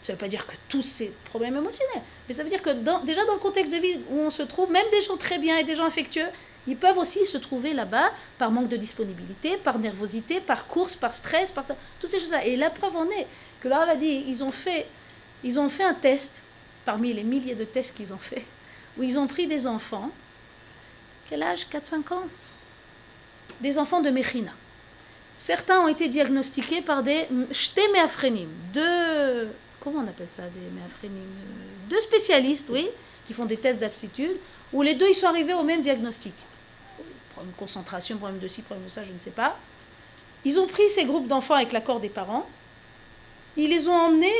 [0.03, 2.69] Ça ne veut pas dire que tous ces problèmes émotionnels, mais ça veut dire que
[3.05, 5.57] déjà dans le contexte de vie où on se trouve, même des gens très bien
[5.57, 6.27] et des gens affectueux,
[6.67, 11.15] Ils peuvent aussi se trouver là-bas par manque de disponibilité, par nervosité, par course, par
[11.15, 11.63] stress, par
[11.99, 12.45] toutes ces choses-là.
[12.45, 13.25] Et la preuve en est
[13.61, 14.85] que là, on a dit, ils ont fait,
[15.43, 16.31] ils ont fait un test,
[16.85, 18.45] parmi les milliers de tests qu'ils ont fait,
[18.97, 20.11] où ils ont pris des enfants,
[21.29, 21.67] quel âge?
[21.71, 22.27] 4-5 ans?
[23.59, 24.51] Des enfants de Mechina.
[25.39, 29.49] Certains ont été diagnostiqués par des shtéméaphrénimes, deux,
[29.81, 31.35] comment on appelle ça, des méaphrénimes
[31.89, 32.87] Deux spécialistes, oui,
[33.27, 34.37] qui font des tests d'aptitude,
[34.73, 36.33] où les deux, ils sont arrivés au même diagnostic
[37.37, 39.55] problème de concentration, problème de ci, problème de ça, je ne sais pas.
[40.43, 42.47] Ils ont pris ces groupes d'enfants avec l'accord des parents,
[43.55, 44.33] ils les ont emmenés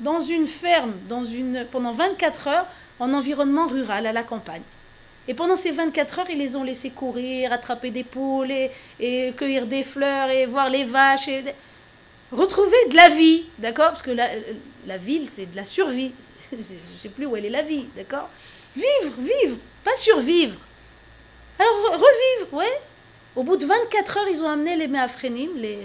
[0.00, 0.92] dans une ferme,
[1.70, 2.66] pendant 24 heures,
[2.98, 4.62] en environnement rural, à la campagne.
[5.28, 9.66] Et pendant ces 24 heures, ils les ont laissés courir, attraper des poules, et, cueillir
[9.66, 11.44] des fleurs, et voir les vaches, et
[12.32, 13.90] retrouver de la vie, d'accord?
[13.90, 16.12] Parce que la, ville, c'est de la survie.
[16.52, 18.28] je ne sais plus où elle est la vie, d'accord?
[18.74, 20.56] Vivre, vivre, pas survivre.
[21.58, 22.80] Alors, revivre, ouais.
[23.36, 25.78] Au bout de 24 heures, ils ont amené les méaphrénimes, les,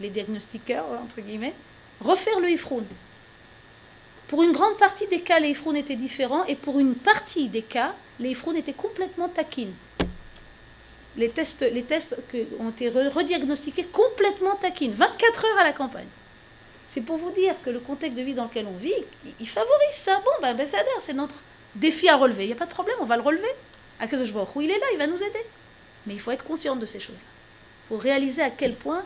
[0.00, 1.54] les, diagnostiqueurs, entre guillemets,
[2.00, 2.84] refaire le ifroun.
[4.30, 7.62] Pour une grande partie des cas, les ifrouns étaient différents, et pour une partie des
[7.62, 9.74] cas, les ifrouns étaient complètement taquines.
[11.16, 12.14] Les tests, les tests
[12.60, 16.06] ont été rediagnostiqués complètement taquines, 24 heures à la campagne.
[16.90, 18.94] C'est pour vous dire que le contexte de vie dans lequel on vit,
[19.40, 20.22] il favorise ça.
[20.24, 20.68] Bon, ben, ben
[21.00, 21.34] c'est notre
[21.74, 22.44] défi à relever.
[22.44, 23.50] Il n'y a pas de problème, on va le relever.
[23.98, 25.44] Akadosh Baruch il est là, il va nous aider.
[26.06, 27.20] Mais il faut être conscient de ces choses-là.
[27.20, 29.02] Il faut réaliser à quel point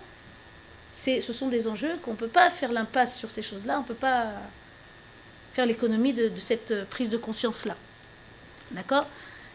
[0.93, 3.87] ce sont des enjeux qu'on ne peut pas faire l'impasse sur ces choses-là, on ne
[3.87, 4.27] peut pas
[5.55, 7.77] faire l'économie de, cette prise de conscience-là.
[8.73, 9.07] D'accord?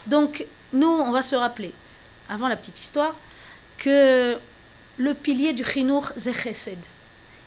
[0.07, 1.73] Donc, nous, on va se rappeler,
[2.29, 3.15] avant la petite histoire,
[3.77, 4.37] que
[4.97, 6.79] le pilier du chinour, c'est chesed.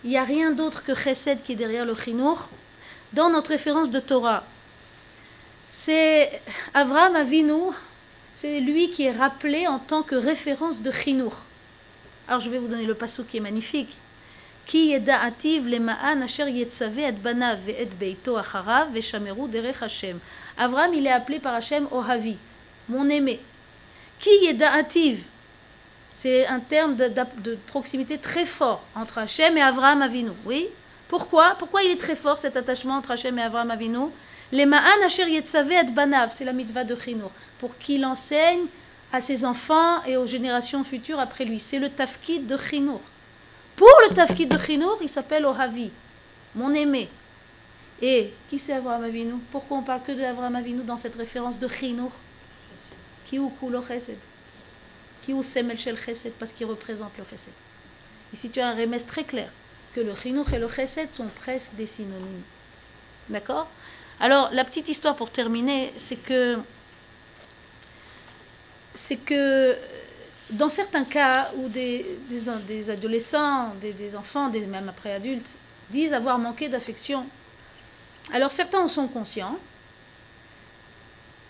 [0.05, 2.49] Il n'y a rien d'autre que chesed qui est derrière le chinour.
[3.13, 4.45] Dans notre référence de Torah,
[5.73, 6.41] c'est
[6.75, 7.73] Avram Avinu,
[8.37, 11.35] c'est lui qui est rappelé en tant que référence de Chinour.
[12.29, 13.95] Alors je vais vous donner le passage qui est magnifique.
[14.67, 20.19] Ki yeda'ativ lema'an asher yetzave et banav et beito acharav veshameru derech Hashem.
[20.57, 22.37] Avram, il est appelé par Hashem Ohavi,
[22.89, 23.41] mon aimé.
[24.25, 25.19] Yeda'ativ,
[26.15, 30.31] c'est un terme de, proximité très fort entre Hashem et Avram Avinu.
[30.45, 30.69] Oui
[31.09, 31.57] Pourquoi?
[31.59, 34.07] Pourquoi il est très fort cet attachement entre Hashem et Avram Avinu?
[34.53, 38.67] Les ma'an asher et banav, c'est la mitzvah de Chinour, pour qu'il enseigne
[39.13, 41.59] à ses enfants et aux générations futures après lui.
[41.59, 43.01] C'est le tafkid de Chinour.
[43.83, 45.91] Pour le tafkid de Chinour, il s'appelle Ohavi,
[46.55, 47.09] mon aimé.
[48.01, 49.33] Et qui c'est Avraham Avinu?
[49.51, 52.13] Pourquoi on parle que de Avraham Avinu dans cette référence de Chinour
[53.27, 54.19] Qui ou kulo chesed?
[55.23, 57.53] Qui ou semel shel chesed Parce qu'il représente le chesed.
[58.33, 59.49] Ici, tu as un remède très clair
[59.97, 62.45] que le Chinour et le chesed sont presque des synonymes.
[63.31, 63.67] D'accord?
[64.21, 66.57] Alors, la petite histoire pour terminer, c'est que,
[68.95, 69.77] c'est que
[70.53, 72.07] dans certains cas où des,
[72.89, 75.51] adolescents, des, enfants, des, même après adultes,
[75.91, 77.27] disent avoir manqué d'affection,
[78.33, 79.59] alors certains en sont conscients,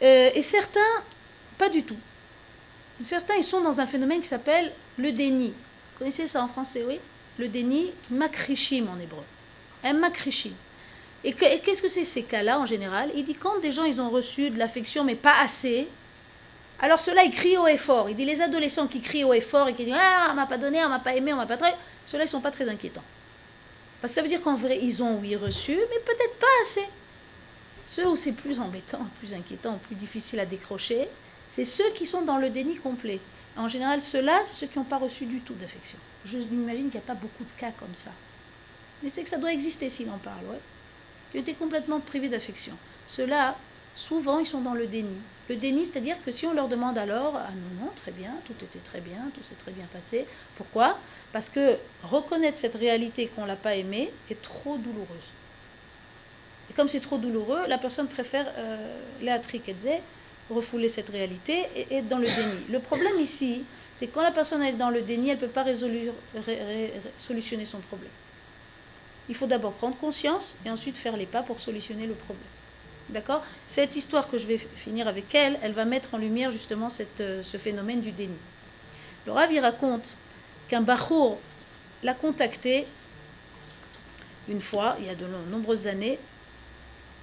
[0.02, 0.80] euh, et certains,
[1.58, 1.96] pas du tout.
[3.04, 5.48] Certains, ils sont dans un phénomène qui s'appelle le déni.
[5.48, 6.98] Vous connaissez ça en français, oui?
[7.38, 9.24] Le déni, makrishim en hébreu.
[9.84, 10.52] Un makrishim.
[11.24, 13.10] Et qu'est-ce que c'est ces cas-là en général?
[13.14, 15.88] Il dit quand des gens ils ont reçu de l'affection mais pas assez,
[16.82, 18.10] alors ceux-là ils crient haut et fort.
[18.10, 20.46] Il dit les adolescents qui crient haut et fort et qui disent ah on m'a
[20.46, 22.68] pas donné, on m'a pas aimé, on m'a pas traité, ceux-là ils sont pas très
[22.68, 23.04] inquiétants.
[24.00, 26.86] Parce que ça veut dire qu'en vrai ils ont oui reçu mais peut-être pas assez.
[27.88, 31.08] Ceux où c'est plus embêtant, plus inquiétant, plus difficile à décrocher,
[31.52, 33.20] c'est ceux qui sont dans le déni complet.
[33.56, 35.98] En général, ceux-là, c'est ceux qui n'ont pas reçu du tout d'affection.
[36.24, 38.10] Je m'imagine qu'il n'y a pas beaucoup de cas comme ça.
[39.02, 40.60] Mais c'est que ça doit exister s'il en parle, ouais
[41.32, 42.74] qui étaient complètement privés d'affection.
[43.08, 43.56] Ceux-là,
[43.96, 45.16] souvent, ils sont dans le déni.
[45.52, 48.54] Le déni, c'est-à-dire que si on leur demande alors, ah non, non, très bien, tout
[48.64, 50.26] était très bien, tout s'est très bien passé.
[50.54, 50.98] Pourquoi?
[51.30, 55.36] Parce que reconnaître cette réalité qu'on l'a pas aimée est trop douloureuse.
[56.70, 59.12] Et comme c'est trop douloureux, la personne préfère, euh,
[60.48, 62.64] refouler cette réalité et être dans le déni.
[62.70, 65.66] Le problème ici, c'est quand la personne est dans le déni, elle ne peut pas
[67.18, 68.10] solutionner son problème
[69.28, 72.61] il faut d'abord prendre conscience et ensuite faire les pas pour solutionner le problème.
[73.12, 76.88] D'accord Cette histoire que je vais finir avec elle, elle va mettre en lumière justement
[77.20, 78.34] euh, ce phénomène du déni.
[79.26, 80.06] Le Rav, raconte
[80.68, 81.38] qu'un Bachour
[82.02, 82.86] l'a contacté
[84.48, 86.18] une fois, il y a de nombreuses années,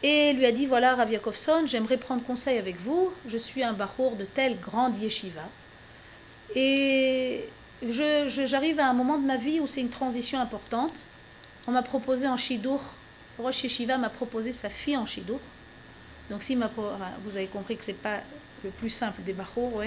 [0.03, 3.11] et lui a dit Voilà, Rav Yakovson, j'aimerais prendre conseil avec vous.
[3.27, 5.41] Je suis un Bachour de telle grande yeshiva.
[6.55, 7.45] Et
[7.83, 10.93] j'arrive à un moment de ma vie où c'est une transition importante.
[11.67, 12.81] On m'a proposé en Shidour,
[13.39, 15.39] Rosh Yeshiva m'a proposé sa fille en Shidour.
[16.29, 18.19] Donc si vous avez compris que c'est pas
[18.63, 19.83] le plus simple des Bachour,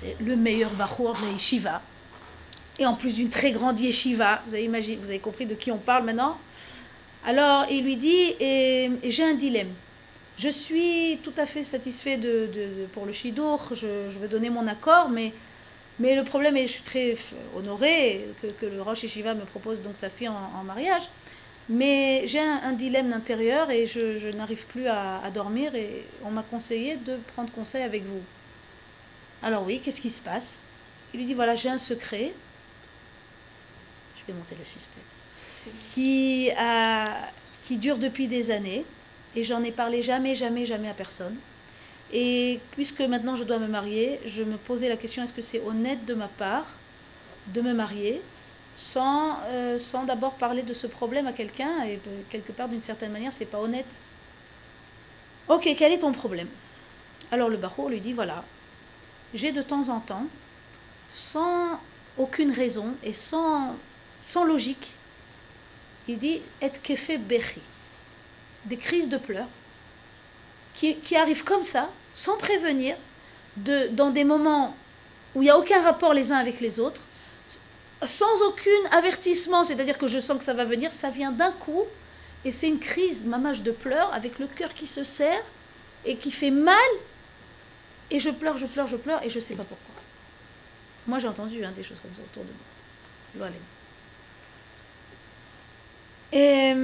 [0.00, 1.80] c'est le meilleur bachour de yeshiva.
[2.78, 5.70] Et en plus d'une très grande yeshiva, vous avez, imaginé, vous avez compris de qui
[5.70, 6.36] on parle maintenant?
[7.24, 9.72] Alors il lui dit, j'ai un dilemme.
[10.38, 12.48] Je suis tout à fait satisfait de,
[12.92, 15.32] pour le shidour, je, veux donner mon accord, mais,
[16.00, 17.16] le problème est, je suis très
[17.56, 21.02] honorée que, le Rosh Yeshiva me propose donc sa fille en, mariage,
[21.68, 26.42] mais j'ai un, dilemme d'intérieur et je, n'arrive plus à, à dormir et on m'a
[26.42, 28.22] conseillé de prendre conseil avec vous.
[29.42, 30.58] Alors oui, qu'est-ce qui se passe?
[31.12, 32.32] Il lui dit, voilà, j'ai un secret,
[34.16, 37.30] je vais monter le suspense, qui, a,
[37.64, 38.84] qui dure depuis des années,
[39.36, 41.36] et j'en ai parlé jamais, jamais, jamais à personne.
[42.12, 45.60] Et puisque maintenant je dois me marier, je me posais la question, est-ce que c'est
[45.60, 46.66] honnête de ma part
[47.48, 48.22] de me marier
[48.76, 53.12] sans, euh, sans d'abord parler de ce problème à quelqu'un, et quelque part d'une certaine
[53.12, 53.98] manière, c'est pas honnête.
[55.48, 56.48] Ok, quel est ton problème?
[57.30, 58.44] Alors le barreau lui dit, voilà,
[59.34, 60.26] j'ai de temps en temps,
[61.10, 61.80] sans
[62.18, 63.74] aucune raison et sans
[64.46, 64.90] logique.
[66.08, 67.10] Il dit et kefe
[68.66, 69.48] des crises de pleurs
[70.74, 72.96] qui, arrivent comme ça, sans prévenir,
[73.56, 74.76] dans des moments
[75.34, 77.00] où il n'y a aucun rapport les uns avec les autres,
[78.06, 81.84] sans aucun avertissement, c'est-à-dire que je sens que ça va venir, ça vient d'un coup,
[82.44, 85.42] et c'est une crise, mamage de pleurs, avec le cœur qui se serre
[86.04, 86.76] et qui fait mal,
[88.10, 89.94] et je pleure, je pleure, je pleure, et je ne sais pas pourquoi.
[91.06, 93.48] Moi j'ai entendu hein, des choses comme ça autour de moi.
[96.32, 96.74] Et,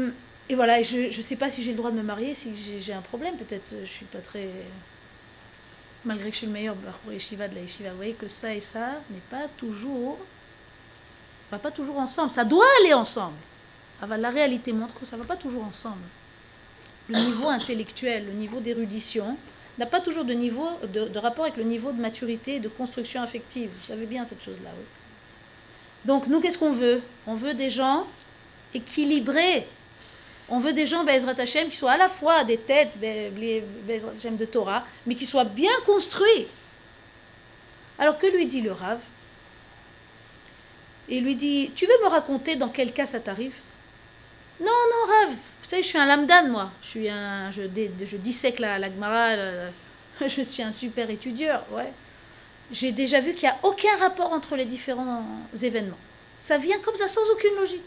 [0.48, 2.92] et voilà, je ne sais pas si j'ai le droit de me marier, si j'ai
[2.92, 4.48] un problème, peut-être je suis pas très...
[6.04, 8.54] Malgré que je suis le meilleur pour yeshiva de la yeshiva, vous voyez que ça
[8.54, 10.18] et ça n'est pas toujours...
[11.50, 13.36] va pas toujours ensemble, ça doit aller ensemble.
[14.02, 16.02] Ah bah, la réalité montre que ça va pas toujours ensemble.
[17.08, 19.36] Le niveau intellectuel, le niveau d'érudition,
[19.78, 23.22] n'a pas toujours de, niveau, de, rapport avec le niveau de maturité et de construction
[23.22, 23.70] affective.
[23.80, 24.70] Vous savez bien cette chose-là.
[24.76, 24.84] Oui.
[26.04, 27.02] Donc nous, qu'est-ce qu'on veut?
[27.26, 28.06] On veut des gens
[28.74, 29.66] équilibrés.
[30.48, 34.44] On veut des gens, Bezrat Hashem, qui soient à la fois des têtes, Bezrat de
[34.44, 36.46] Torah, mais qui soient bien construits.
[37.98, 38.98] Alors que lui dit le Rav?
[41.10, 43.54] Il lui dit, tu veux me raconter dans quel cas ça t'arrive?
[44.60, 46.70] Non, non, Rav, vous savez, je suis un lamdan, moi.
[46.84, 49.34] Je, suis un, je, dissèque la, la Gemara,
[50.20, 51.92] je suis un super étudieur, ouais.
[52.70, 55.24] J'ai déjà vu qu'il n'y a aucun rapport entre les différents
[55.60, 55.98] événements.
[56.40, 57.82] Ça vient comme ça, sans aucune logique.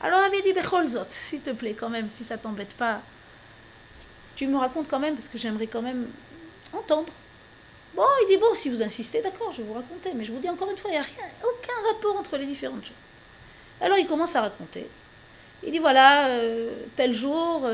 [0.00, 3.02] Alors avait dit Becholzot, s'il te plaît, quand même, si ça t'embête pas,
[4.36, 6.06] tu me racontes quand même, parce que j'aimerais quand même
[6.72, 7.12] entendre.
[7.98, 10.38] Bon, il dit bon, si vous insistez, d'accord, je vais vous raconter, mais je vous
[10.38, 12.92] dis encore une fois, il n'y a rien, aucun rapport entre les différentes choses.
[13.80, 14.86] Alors il commence à raconter.
[15.66, 17.66] Il dit voilà, euh, tel jour,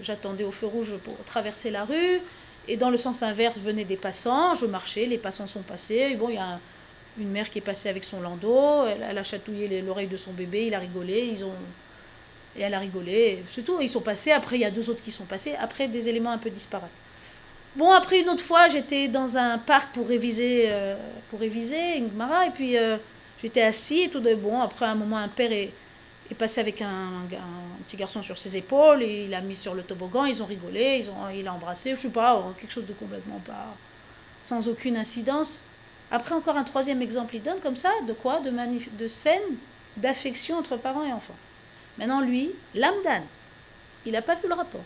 [0.00, 2.20] j'attendais au feu rouge pour traverser la rue,
[2.68, 6.28] et dans le sens inverse venaient des passants, je marchais, les passants sont passés, bon,
[6.28, 6.60] il y a
[7.18, 10.66] une mère qui est passée avec son landau, elle, a chatouillé l'oreille de son bébé,
[10.66, 11.56] il a rigolé, ils ont...
[12.56, 15.02] Et elle a rigolé, c'est tout, ils sont passés, après il y a deux autres
[15.02, 17.01] qui sont passés, après des éléments un peu disparates.
[17.74, 20.94] Bon, après une autre fois, j'étais dans un parc pour réviser, euh,
[21.30, 22.98] pour réviser une Gemara, et puis euh,
[23.40, 25.72] j'étais assis, et tout de bon, après un moment, un père est,
[26.30, 29.72] est passé avec un, un, petit garçon sur ses épaules, et il l'a mis sur
[29.74, 32.86] le toboggan, ils ont rigolé, ils ont, il a embrassé, je sais pas, quelque chose
[32.86, 33.74] de complètement pas,
[34.42, 35.58] sans aucune incidence.
[36.10, 38.40] Après, encore un troisième exemple, il donne comme ça, de quoi?
[38.40, 39.40] De, de scène
[39.96, 41.36] d'affection entre parents et enfants.
[41.96, 43.22] Maintenant, lui, l'amdan,
[44.04, 44.84] il n'a pas vu le rapport.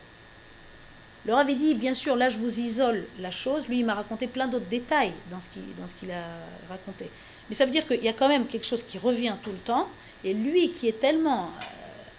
[1.26, 4.28] Le avait dit, bien sûr, là je vous isole la chose, lui il m'a raconté
[4.28, 6.22] plein d'autres détails dans ce qu'il a
[6.68, 7.10] raconté.
[7.48, 9.58] Mais ça veut dire qu'il y a quand même quelque chose qui revient tout le
[9.58, 9.88] temps,
[10.24, 11.64] et lui qui est tellement euh,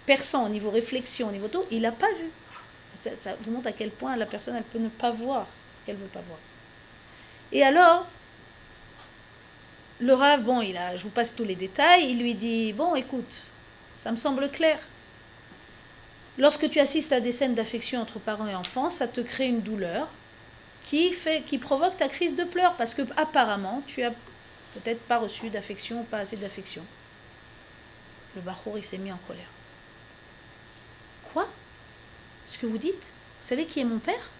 [0.06, 2.30] perçant au niveau réflexion, au niveau tout, il n'a pas vu.
[3.02, 5.86] Ça, ça, vous montre à quel point la personne, elle peut ne pas voir ce
[5.86, 6.38] qu'elle ne veut pas voir.
[7.52, 8.06] Et alors,
[10.00, 12.94] le Rav, bon, il a, je vous passe tous les détails, il lui dit, bon,
[12.94, 13.30] écoute,
[13.96, 14.78] ça me semble clair.
[16.38, 19.60] Lorsque tu assistes à des scènes d'affection entre parents et enfants, ça te crée une
[19.60, 20.06] douleur
[20.84, 24.12] qui, fait, qui provoque ta crise de pleurs parce que apparemment tu as
[24.74, 26.84] peut-être pas reçu d'affection, pas assez d'affection.
[28.36, 29.50] Le Bachour, il s'est mis en colère.
[31.32, 31.48] Quoi?
[32.46, 32.94] Ce que vous dites?
[32.94, 34.30] Vous savez qui est mon père?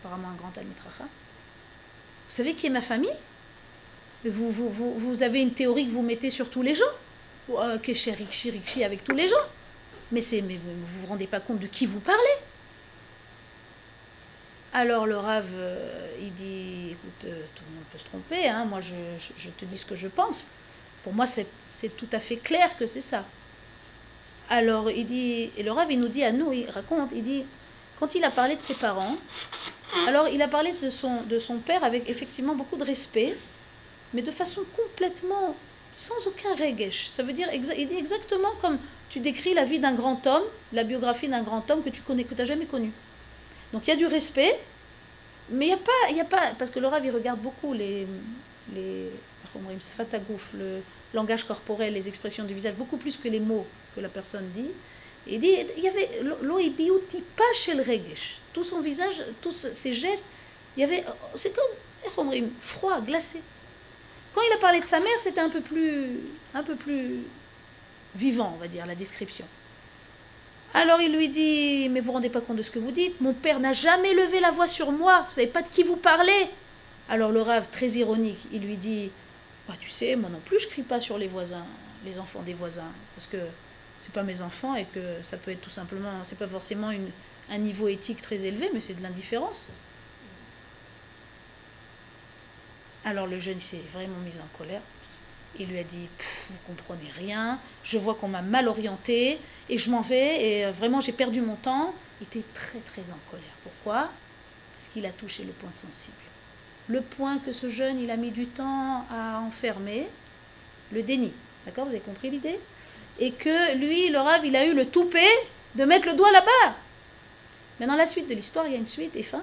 [0.00, 1.04] Apparemment un grand Almitracha.
[1.04, 3.10] Vous savez qui est ma famille?
[4.24, 6.84] Vous, avez une théorie que vous mettez sur tous les gens,
[7.50, 8.14] euh, que chez
[8.84, 9.36] avec tous les gens?
[10.12, 12.38] Mais, mais vous ne vous rendez pas compte de qui vous parlez.
[14.72, 18.64] Alors le Rav, euh, il dit, écoute, euh, tout le monde peut se tromper, hein,
[18.66, 20.46] moi je, je, te dis ce que je pense.
[21.04, 23.24] Pour moi, c'est tout à fait clair que c'est ça.
[24.50, 27.44] Alors il dit, et le Rav, il nous dit à nous, il raconte, il dit,
[27.98, 29.16] quand il a parlé de ses parents,
[30.06, 33.36] Alors il a parlé de son, de son père avec effectivement beaucoup de respect,
[34.12, 35.56] mais de façon complètement
[35.94, 37.08] sans aucun regesh.
[37.08, 38.78] Ça veut dire, il dit exactement comme
[39.10, 42.24] tu décris la vie d'un grand homme, la biographie d'un grand homme que tu connais,
[42.24, 42.90] que tu n'as jamais connu.
[43.72, 44.58] Donc il y a du respect,
[45.50, 48.06] mais il n'y a pas, a pas, parce que le Rav il regarde beaucoup les,
[48.74, 49.10] les,
[50.54, 50.80] le
[51.14, 54.70] langage corporel, les expressions du visage, beaucoup plus que les mots que la personne dit.
[55.26, 56.08] il dit, il y avait
[57.54, 58.36] chez le regesh.
[58.52, 60.24] Tout son visage, tous ses gestes,
[60.76, 61.04] il y avait,
[61.38, 63.40] c'est comme, froid, glacé.
[64.34, 66.20] Quand il a parlé de sa mère, c'était un peu plus,
[66.54, 67.20] un peu plus
[68.16, 69.44] vivant, on va dire, la description.
[70.74, 73.20] Alors il lui dit, mais vous vous rendez pas compte de ce que vous dites,
[73.20, 75.96] mon père n'a jamais levé la voix sur moi, vous savez pas de qui vous
[75.96, 76.46] parlez.
[77.08, 79.10] Alors le rave, très ironique, il lui dit,
[79.66, 81.64] bah, tu sais, moi non plus je crie pas sur les voisins,
[82.04, 83.38] les enfants des voisins, parce que
[84.02, 85.00] c'est pas mes enfants et que
[85.30, 86.90] ça peut être tout simplement, c'est pas forcément
[87.50, 89.68] un niveau éthique très élevé, mais c'est de l'indifférence.
[93.04, 94.82] Alors le jeune s'est vraiment mis en colère.
[95.58, 96.08] Il lui a dit
[96.50, 99.38] Vous comprenez rien, je vois qu'on m'a mal orienté
[99.68, 101.94] et je m'en vais et euh, vraiment j'ai perdu mon temps.
[102.20, 103.44] Il était très très en colère.
[103.62, 104.10] Pourquoi?
[104.76, 106.16] Parce qu'il a touché le point sensible.
[106.88, 110.06] Le point que ce jeune il a mis du temps à enfermer,
[110.92, 111.32] le déni.
[111.66, 111.84] D'accord?
[111.84, 112.58] Vous avez compris l'idée?
[113.20, 115.26] Et que lui, le rave, il a eu le toupet
[115.74, 116.74] de mettre le doigt là-bas.
[117.78, 119.42] Mais dans la suite de l'histoire, il y a une suite et fin.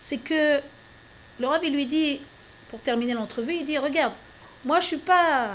[0.00, 0.60] C'est que
[1.38, 2.20] le rave, il lui dit,
[2.70, 4.12] pour terminer l'entrevue, il dit Regarde,
[4.64, 5.50] moi je suis pas.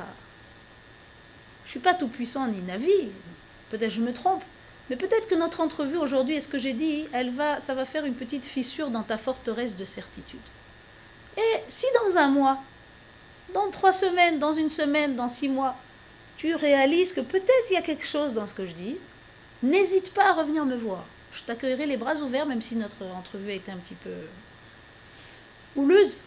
[1.66, 3.10] Je suis pas tout puissant ni navi.
[3.70, 4.44] Peut-être je me trompe.
[4.90, 7.86] Mais peut-être que notre entrevue aujourd'hui et ce que j'ai dit, elle va, ça va
[7.86, 10.40] faire une petite fissure dans ta forteresse de certitude.
[11.38, 12.58] Et si dans un mois,
[13.54, 15.78] dans trois semaines, dans une semaine, dans six mois,
[16.38, 18.98] tu réalises que peut-être il y a quelque chose dans ce que je dis,
[19.64, 21.06] n'hésite pas à revenir me voir.
[21.34, 24.10] Je t'accueillerai les bras ouverts, même si notre entrevue a été un petit peu
[25.76, 26.18] houleuse.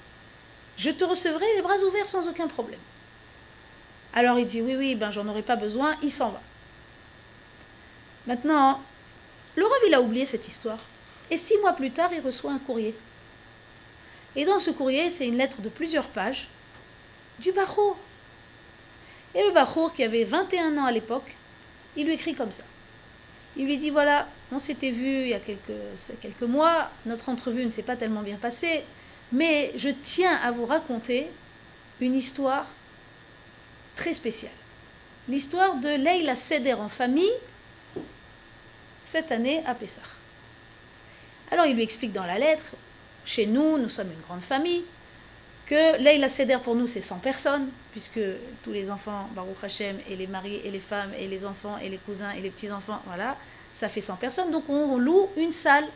[0.78, 2.80] Je te recevrai les bras ouverts sans aucun problème.
[4.12, 6.40] Alors il dit oui, oui, ben j'en aurai pas besoin, il s'en va.
[8.26, 8.80] Maintenant,
[9.56, 10.78] le il a oublié cette histoire.
[11.30, 12.94] Et six mois plus tard, il reçoit un courrier.
[14.36, 16.48] Et dans ce courrier, c'est une lettre de plusieurs pages
[17.38, 17.96] du Bachour.
[19.34, 21.34] Et le Bachour, qui avait 21 ans à l'époque,
[21.96, 22.64] il lui écrit comme ça.
[23.56, 27.70] Il lui dit voilà, on s'était vu il y a quelques mois, notre entrevue ne
[27.70, 28.82] s'est pas tellement bien passée,
[29.34, 31.26] mais je tiens à vous raconter
[32.00, 32.66] une histoire
[33.96, 34.52] très spéciale.
[35.28, 37.32] L'histoire de Leila Seder en famille,
[39.04, 40.00] cette année à Pessah.
[41.50, 42.64] Alors il lui explique dans la lettre,
[43.26, 44.84] chez nous, nous sommes une grande famille,
[45.66, 48.20] que Leila Seder pour nous c'est 100 personnes, puisque
[48.62, 51.88] tous les enfants, Baruch Hashem, et les maris, et les femmes, et les enfants, et
[51.88, 53.36] les cousins, et les petits-enfants, voilà,
[53.74, 55.86] ça fait 100 personnes, donc on loue une salle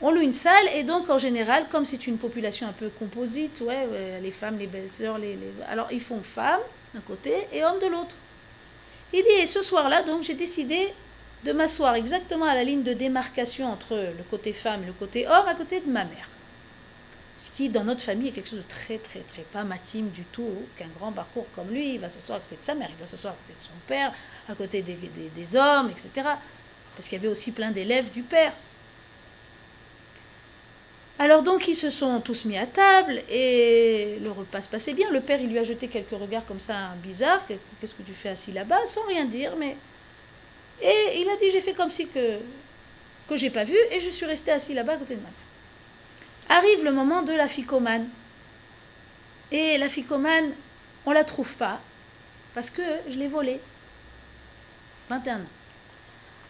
[0.00, 3.60] on loue une salle et donc en général, comme c'est une population un peu composite,
[3.60, 3.86] ouais,
[4.20, 5.38] les femmes, les belles-sœurs, les,
[5.68, 6.60] alors ils font femmes
[6.94, 8.14] d'un côté et hommes de l'autre.
[9.12, 10.92] Il dit, et ce soir-là, donc j'ai décidé
[11.44, 15.26] de m'asseoir exactement à la ligne de démarcation entre le côté femme et le côté
[15.26, 16.28] homme, à côté de ma mère.
[17.38, 20.24] Ce qui, dans notre famille, est quelque chose de très, très, très pas matime du
[20.24, 23.00] tout, qu'un grand parcours comme lui, il va s'asseoir à côté de sa mère, il
[23.00, 24.12] va s'asseoir à côté de son père,
[24.48, 24.96] à côté des,
[25.36, 26.28] des hommes, etc.
[26.96, 28.52] Parce qu'il y avait aussi plein d'élèves du père.
[31.18, 35.10] Alors donc ils se sont tous mis à table et le repas se passait bien.
[35.10, 37.46] Le père il lui a jeté quelques regards comme ça bizarres.
[37.46, 38.80] Qu'est-ce que tu fais assis là-bas?
[38.86, 39.76] Sans rien dire mais
[40.82, 42.38] et il a dit j'ai fait comme si que
[43.28, 46.58] que j'ai pas vu et je suis resté assis là-bas à côté de ma mère.
[46.58, 48.08] Arrive le moment de la ficomane
[49.52, 50.52] et la ficomane
[51.06, 51.80] on la trouve pas
[52.54, 53.60] parce que je l'ai volée.
[55.10, 55.40] 21 ans.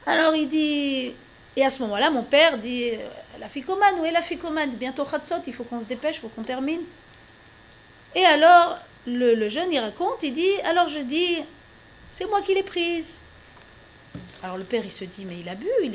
[0.07, 1.13] Alors il dit
[1.57, 2.97] et à ce moment-là, mon père dit euh,
[3.39, 6.29] La ficomane, où est la ficomane Bientôt Khatsot, il faut qu'on se dépêche, il faut
[6.29, 6.81] qu'on termine.
[8.15, 11.39] Et alors, le, jeune, il raconte il dit Alors je dis
[12.13, 13.19] C'est moi qui l'ai prise.
[14.43, 15.91] Alors le père, il se dit Mais il a bu, il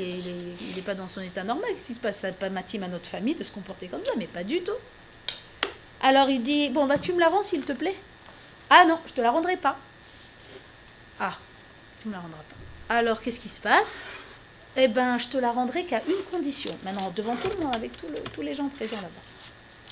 [0.74, 1.70] n'est pas dans son état normal.
[1.74, 2.18] Qu'est-ce qui se passe?
[2.18, 4.72] Ça pas à notre famille de se comporter comme ça, mais pas du tout.
[6.02, 7.96] Alors il dit Bon, bah tu me la rends s'il te plaît?
[8.70, 9.76] Ah non, je te la rendrai pas.
[11.18, 11.36] Ah,
[12.00, 12.94] tu me la rendras pas.
[12.94, 14.02] Alors qu'est-ce qui se passe?
[14.76, 16.78] Eh ben, je te la rendrai qu'à une condition.
[16.84, 19.22] Maintenant, devant tout le monde, avec tous les gens présents là-bas.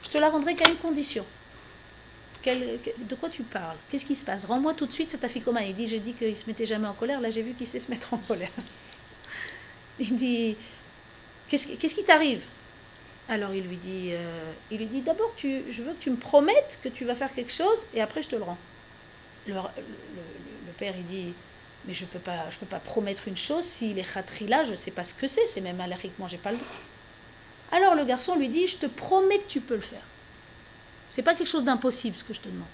[0.04, 1.26] Je te la rendrai qu'à une condition.
[2.44, 3.78] de quoi tu parles?
[3.90, 4.44] Qu'est-ce qui se passe?
[4.44, 5.62] Rends-moi tout de suite cet afficoma.
[5.64, 7.20] Il dit, j'ai dit qu'il se mettait jamais en colère.
[7.20, 8.52] Là, j'ai vu qu'il sait se mettre en colère.
[9.98, 10.56] Il dit,
[11.48, 12.44] qu'est-ce, qui t'arrive?
[13.26, 16.78] Alors, il lui dit, euh, il lui dit, d'abord, je veux que tu me promettes
[16.82, 18.58] que tu vas faire quelque chose et après, je te le rends.
[19.46, 21.34] le père, il dit,
[21.86, 24.06] mais je ne peux, pas, peux pas promettre une chose, s'il est
[24.48, 26.68] là, je ne sais pas ce que c'est, c'est même allergiquement, j'ai pas le droit.
[27.72, 30.02] Alors le garçon lui dit, je te promets que tu peux le faire.
[31.10, 32.66] C'est pas quelque chose d'impossible ce que je te demande.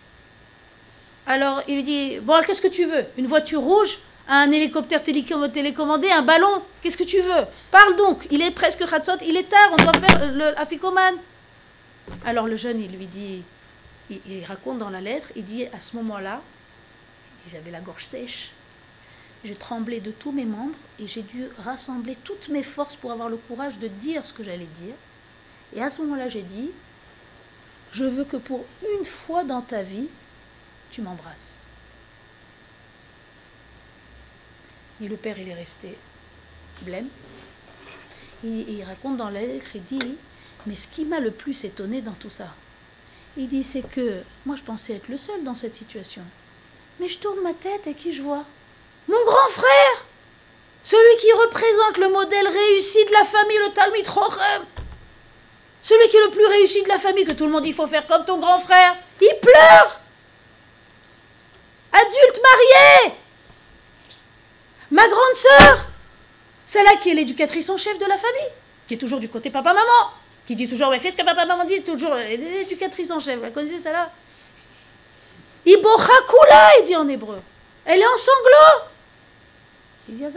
[1.27, 3.05] Alors il lui dit, bon, qu'est-ce que tu veux?
[3.17, 3.99] Une voiture rouge?
[4.27, 7.45] Un hélicoptère télécommandé, un ballon, qu'est-ce que tu veux?
[7.71, 11.15] Parle donc, il est presque Khatsot, il est tard, on doit faire le afikoman.
[12.25, 13.43] Alors le jeune, il lui dit,
[14.11, 16.41] il, raconte dans la lettre, il dit à ce moment-là,
[17.51, 18.51] j'avais la gorge sèche,
[19.45, 23.29] j'ai tremblé de tous mes membres et j'ai dû rassembler toutes mes forces pour avoir
[23.29, 24.95] le courage de dire ce que j'allais dire.
[25.77, 26.71] Et à ce moment-là, j'ai dit,
[27.93, 28.65] je veux que pour
[28.99, 30.09] une fois dans ta vie,
[30.91, 31.57] tu m'embrasses.
[35.03, 35.99] Et le père, il est resté
[36.83, 37.09] blême.
[38.43, 40.17] Il raconte dans la dit,
[40.67, 42.49] mais ce qui m'a le plus étonné dans tout ça,
[43.37, 46.23] il dit, c'est que moi, je pensais être le seul dans cette situation.
[47.01, 48.45] Mais je tourne ma tête et qui je vois?
[49.09, 50.05] Mon grand frère
[50.83, 54.65] Celui qui représente le modèle réussi de la famille, le Talmud Rochem
[55.83, 57.75] Celui qui est le plus réussi de la famille, que tout le monde dit, il
[57.75, 58.97] faut faire comme ton grand frère.
[59.21, 60.01] Il pleure
[61.93, 63.15] Adulte marié
[64.91, 65.85] Ma grande sœur,
[66.67, 68.53] celle-là qui est l'éducatrice en chef de la famille,
[68.87, 70.11] qui est toujours du côté papa-maman,
[70.47, 73.51] qui dit toujours, mais fais ce que papa-maman dit, toujours l'éducatrice en chef, vous la
[73.51, 74.11] connaissez celle-là?
[75.67, 77.41] Ibochakula, il dit en hébreu.
[77.85, 78.94] Elle est en sanglots.
[80.09, 80.31] Il dit, il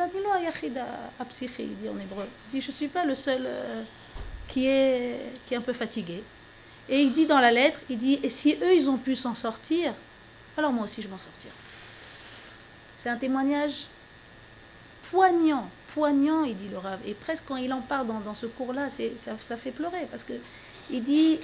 [1.78, 2.26] dit en hébreu.
[2.48, 3.84] Il dit, je ne suis pas le seul euh,
[4.48, 6.24] qui, est, qui est un peu fatigué.
[6.90, 9.36] Et il dit dans la lettre, il dit, et si eux, ils ont pu s'en
[9.36, 9.94] sortir,
[10.58, 11.54] alors moi aussi, je m'en sortirai.
[13.00, 13.86] C'est un témoignage
[15.12, 17.00] poignant, poignant, il dit le Rav.
[17.06, 20.34] Et presque quand il en parle dans, ce cours-là, ça, ça fait pleurer parce que
[20.90, 21.40] il dit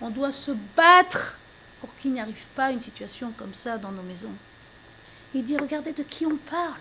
[0.00, 1.38] on doit se battre
[1.86, 4.34] pour qu'il n'y arrive pas une situation comme ça dans nos maisons.
[5.34, 6.80] Il dit regardez de qui on parle.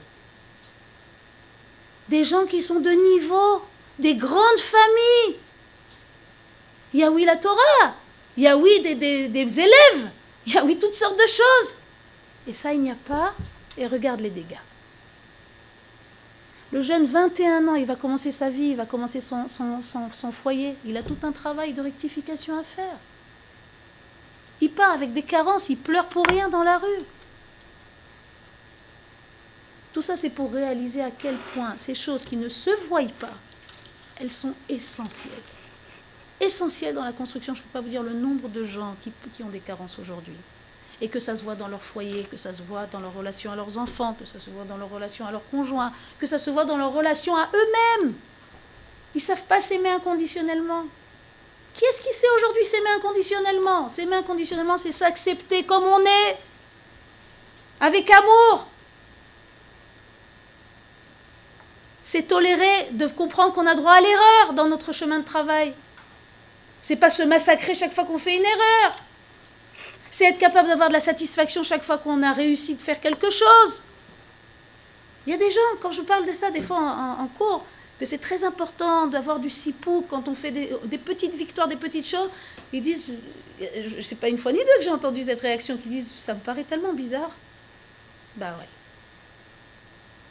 [2.09, 3.61] Des gens qui sont de niveau,
[3.99, 5.37] des grandes familles.
[6.93, 7.95] Il y a oui la Torah,
[8.37, 8.95] il y a oui des,
[9.27, 10.09] des élèves,
[10.45, 11.75] il y a oui toutes sortes de choses.
[12.47, 13.33] Et ça, il n'y a pas.
[13.77, 14.55] Et regarde les dégâts.
[16.71, 20.75] Le jeune, 21 ans, il va commencer sa vie, il va commencer son, foyer.
[20.85, 22.97] Il a tout un travail de rectification à faire.
[24.61, 27.03] Il part avec des carences, il pleure pour rien dans la rue.
[29.93, 33.33] Tout ça, c'est pour réaliser à quel point ces choses qui ne se voient pas,
[34.19, 35.43] elles sont essentielles
[36.39, 37.53] essentiel dans la construction.
[37.53, 40.35] Je ne peux pas vous dire le nombre de gens qui, ont des carences aujourd'hui.
[41.01, 43.51] Et que ça se voit dans leur foyer, que ça se voit dans leur relation
[43.51, 46.39] à leurs enfants, que ça se voit dans leur relation à leurs conjoints, que ça
[46.39, 48.13] se voit dans leur relation à eux-mêmes.
[49.13, 50.85] Ils ne savent pas s'aimer inconditionnellement.
[51.78, 53.89] Qui est-ce qui sait aujourd'hui s'aimer inconditionnellement?
[53.89, 56.38] S'aimer inconditionnellement, c'est s'accepter comme on est,
[57.80, 58.65] avec amour.
[62.05, 65.73] C'est tolérer de comprendre qu'on a droit à l'erreur dans notre chemin de travail.
[66.82, 68.95] C'est pas se massacrer chaque fois qu'on fait une erreur.
[70.11, 73.30] C'est être capable d'avoir de la satisfaction chaque fois qu'on a réussi de faire quelque
[73.32, 73.82] chose.
[75.26, 77.65] Il y a des gens, quand je parle de ça des fois en, cours,
[77.99, 82.07] que c'est très important d'avoir du sipou quand on fait des, petites victoires, des petites
[82.07, 82.29] choses.
[82.73, 83.03] Ils disent,
[84.01, 86.39] c'est pas une fois ni deux que j'ai entendu cette réaction, qui disent, ça me
[86.39, 87.31] paraît tellement bizarre.
[88.35, 88.67] Bah ouais.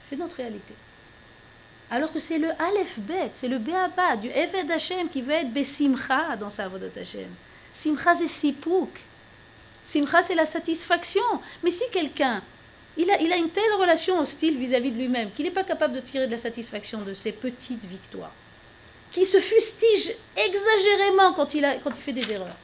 [0.03, 0.75] C'est notre réalité.
[1.91, 5.53] Alors que c'est le Aleph Bet, c'est le Be'aba du Eved Hashem qui veut être
[5.53, 7.29] Besimcha dans sa Vodot Hashem.
[7.73, 9.01] Simcha c'est Sipouk.
[9.85, 11.23] Simcha c'est la satisfaction.
[11.63, 12.43] Mais si quelqu'un,
[12.97, 16.27] il a, une telle relation hostile vis-à-vis de lui-même qu'il n'est pas capable de tirer
[16.27, 18.33] de la satisfaction de ses petites victoires,
[19.13, 21.67] qui se fustige exagérément quand il,
[22.01, 22.57] fait des erreurs,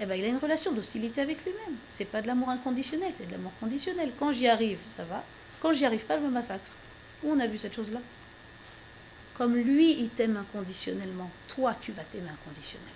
[0.00, 1.76] eh ben, il a une relation d'hostilité avec lui-même.
[1.94, 4.12] C'est pas de l'amour inconditionnel, c'est de l'amour conditionnel.
[4.18, 5.22] Quand j'y arrive, ça va.
[5.60, 6.64] Quand j'y arrive pas, je me massacre.
[7.22, 8.00] Où on a vu cette chose-là?
[9.34, 12.92] Comme lui, il t'aime inconditionnellement, toi, tu vas t'aimer inconditionnellement.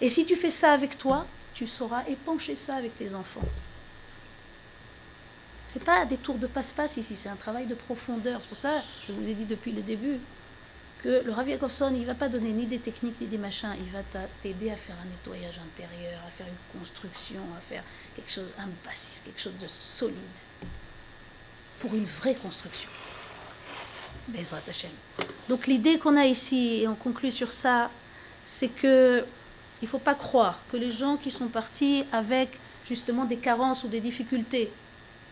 [0.00, 3.42] Et si tu fais ça avec toi, tu sauras épancher ça avec tes enfants.
[5.72, 8.40] C'est pas des tours de passe-passe ici, c'est un travail de profondeur.
[8.42, 10.18] C'est pour ça, je vous ai dit depuis le début,
[11.02, 13.90] que le Rav Yakovson, il va pas donner ni des techniques ni des machins, il
[13.90, 14.00] va
[14.42, 17.82] t'aider à faire un nettoyage intérieur, à faire une construction, à faire
[18.14, 20.16] quelque chose, un bassis, quelque chose de solide
[21.80, 22.88] pour une vraie construction.
[25.48, 27.90] Donc l'idée qu'on a ici, et on conclut sur ça,
[28.46, 29.24] c'est que
[29.80, 32.50] il ne faut pas croire que les gens qui sont partis avec
[32.86, 34.70] justement des carences ou des difficultés,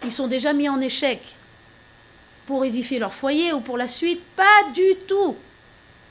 [0.04, 1.20] ils sont déjà mis en échec
[2.46, 4.20] pour édifier leur foyer ou pour la suite.
[4.36, 5.36] Pas du tout.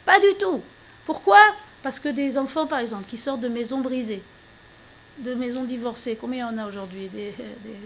[0.05, 0.61] Pas du tout.
[1.05, 1.39] Pourquoi?
[1.83, 4.21] Parce que des enfants, par exemple, qui sortent de maisons brisées,
[5.19, 7.09] de maisons divorcées, combien il y en a aujourd'hui?
[7.09, 7.33] Des,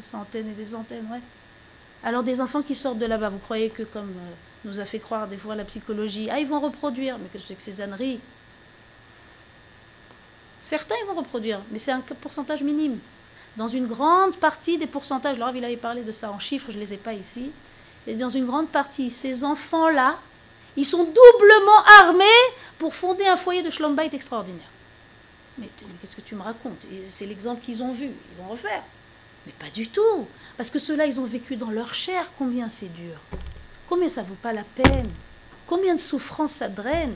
[0.04, 1.22] centaines et des centaines, ouais
[2.04, 4.34] Alors des enfants qui sortent de là-bas, vous croyez que comme euh,
[4.66, 7.56] nous a fait croire des fois la psychologie, ah ils vont reproduire, mais que c'est
[7.56, 8.20] que ces âneries?
[10.64, 13.00] Certains ils vont reproduire, mais c'est un pourcentage minime.
[13.56, 16.78] Dans une grande partie des pourcentages, Laura il avait parlé de ça en chiffres, je
[16.78, 17.52] ne les ai pas ici,
[18.08, 20.18] et dans une grande partie, ces enfants-là,
[20.76, 22.26] ils sont doublement armés
[22.80, 24.62] pour fonder un foyer de schlombait extraordinaire.
[25.60, 26.84] Mais qu'est-ce que tu me racontes?
[27.10, 28.82] C'est l'exemple qu'ils ont vu, ils vont refaire.
[29.46, 30.28] Mais pas du tout.
[30.58, 33.18] Parce que ceux-là, ils ont vécu dans leur chair combien c'est dur.
[33.88, 35.10] Combien ça vaut pas la peine?
[35.68, 37.16] Combien de souffrances ça draine?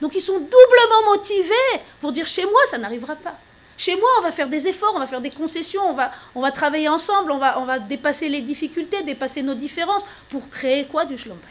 [0.00, 3.38] Donc ils sont doublement motivés pour dire chez moi, ça n'arrivera pas.
[3.78, 6.40] Chez moi, on va faire des efforts, on va faire des concessions, on va, on
[6.40, 10.84] va travailler ensemble, on va, on va dépasser les difficultés, dépasser nos différences pour créer
[10.84, 11.04] quoi?
[11.04, 11.42] Du schlombait.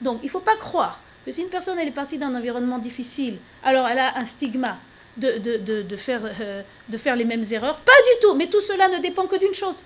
[0.00, 2.78] Donc il ne faut pas croire que si une personne elle est partie d'un environnement
[2.78, 4.78] difficile, alors elle a un stigma
[5.16, 7.76] de, de, faire, euh, de faire les mêmes erreurs.
[7.76, 9.76] Pas du tout, mais tout cela ne dépend que d'une chose.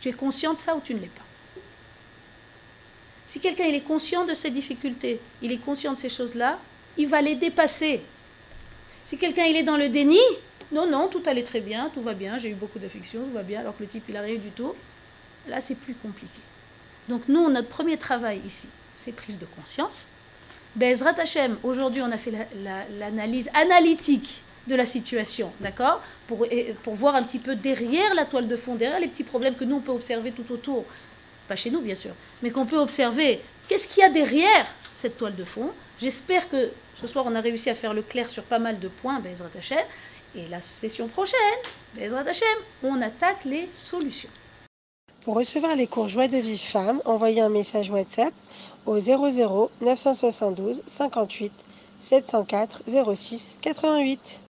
[0.00, 1.22] Tu es conscient de ça ou tu ne l'es pas?
[3.26, 6.58] Si quelqu'un est conscient de ses difficultés, il est conscient de ces choses-là,
[6.96, 8.02] il va les dépasser.
[9.12, 10.22] Si quelqu'un est dans le déni,
[10.72, 13.42] non, non, tout allait très bien, tout va bien, j'ai eu beaucoup d'affection, tout va
[13.42, 14.72] bien, alors que le type il n'a rien du tout,
[15.48, 16.40] là c'est plus compliqué.
[17.10, 20.06] Donc nous, notre premier travail ici, c'est prise de conscience.
[20.76, 21.14] Bezrat
[21.62, 22.32] aujourd'hui on a fait
[22.98, 26.46] l'analyse analytique de la situation, d'accord pour,
[26.82, 29.64] pour voir un petit peu derrière la toile de fond, derrière les petits problèmes que
[29.64, 30.86] nous on peut observer tout autour,
[31.48, 35.18] pas chez nous bien sûr, mais qu'on peut observer, qu'est-ce qu'il y a derrière cette
[35.18, 35.70] toile de fond?
[36.00, 36.70] J'espère que
[37.02, 39.50] ce soir on a réussi à faire le clair sur pas mal de points, Bezrat
[39.58, 39.84] Hashem,
[40.36, 41.36] et la session prochaine,
[41.94, 44.30] Bezrat Hashem, on attaque les solutions.
[45.24, 48.32] Pour recevoir les cours Joie de vie femme, envoyez un message WhatsApp
[48.86, 51.52] au 00 972 58
[52.00, 52.82] 704
[53.14, 54.40] 06 88.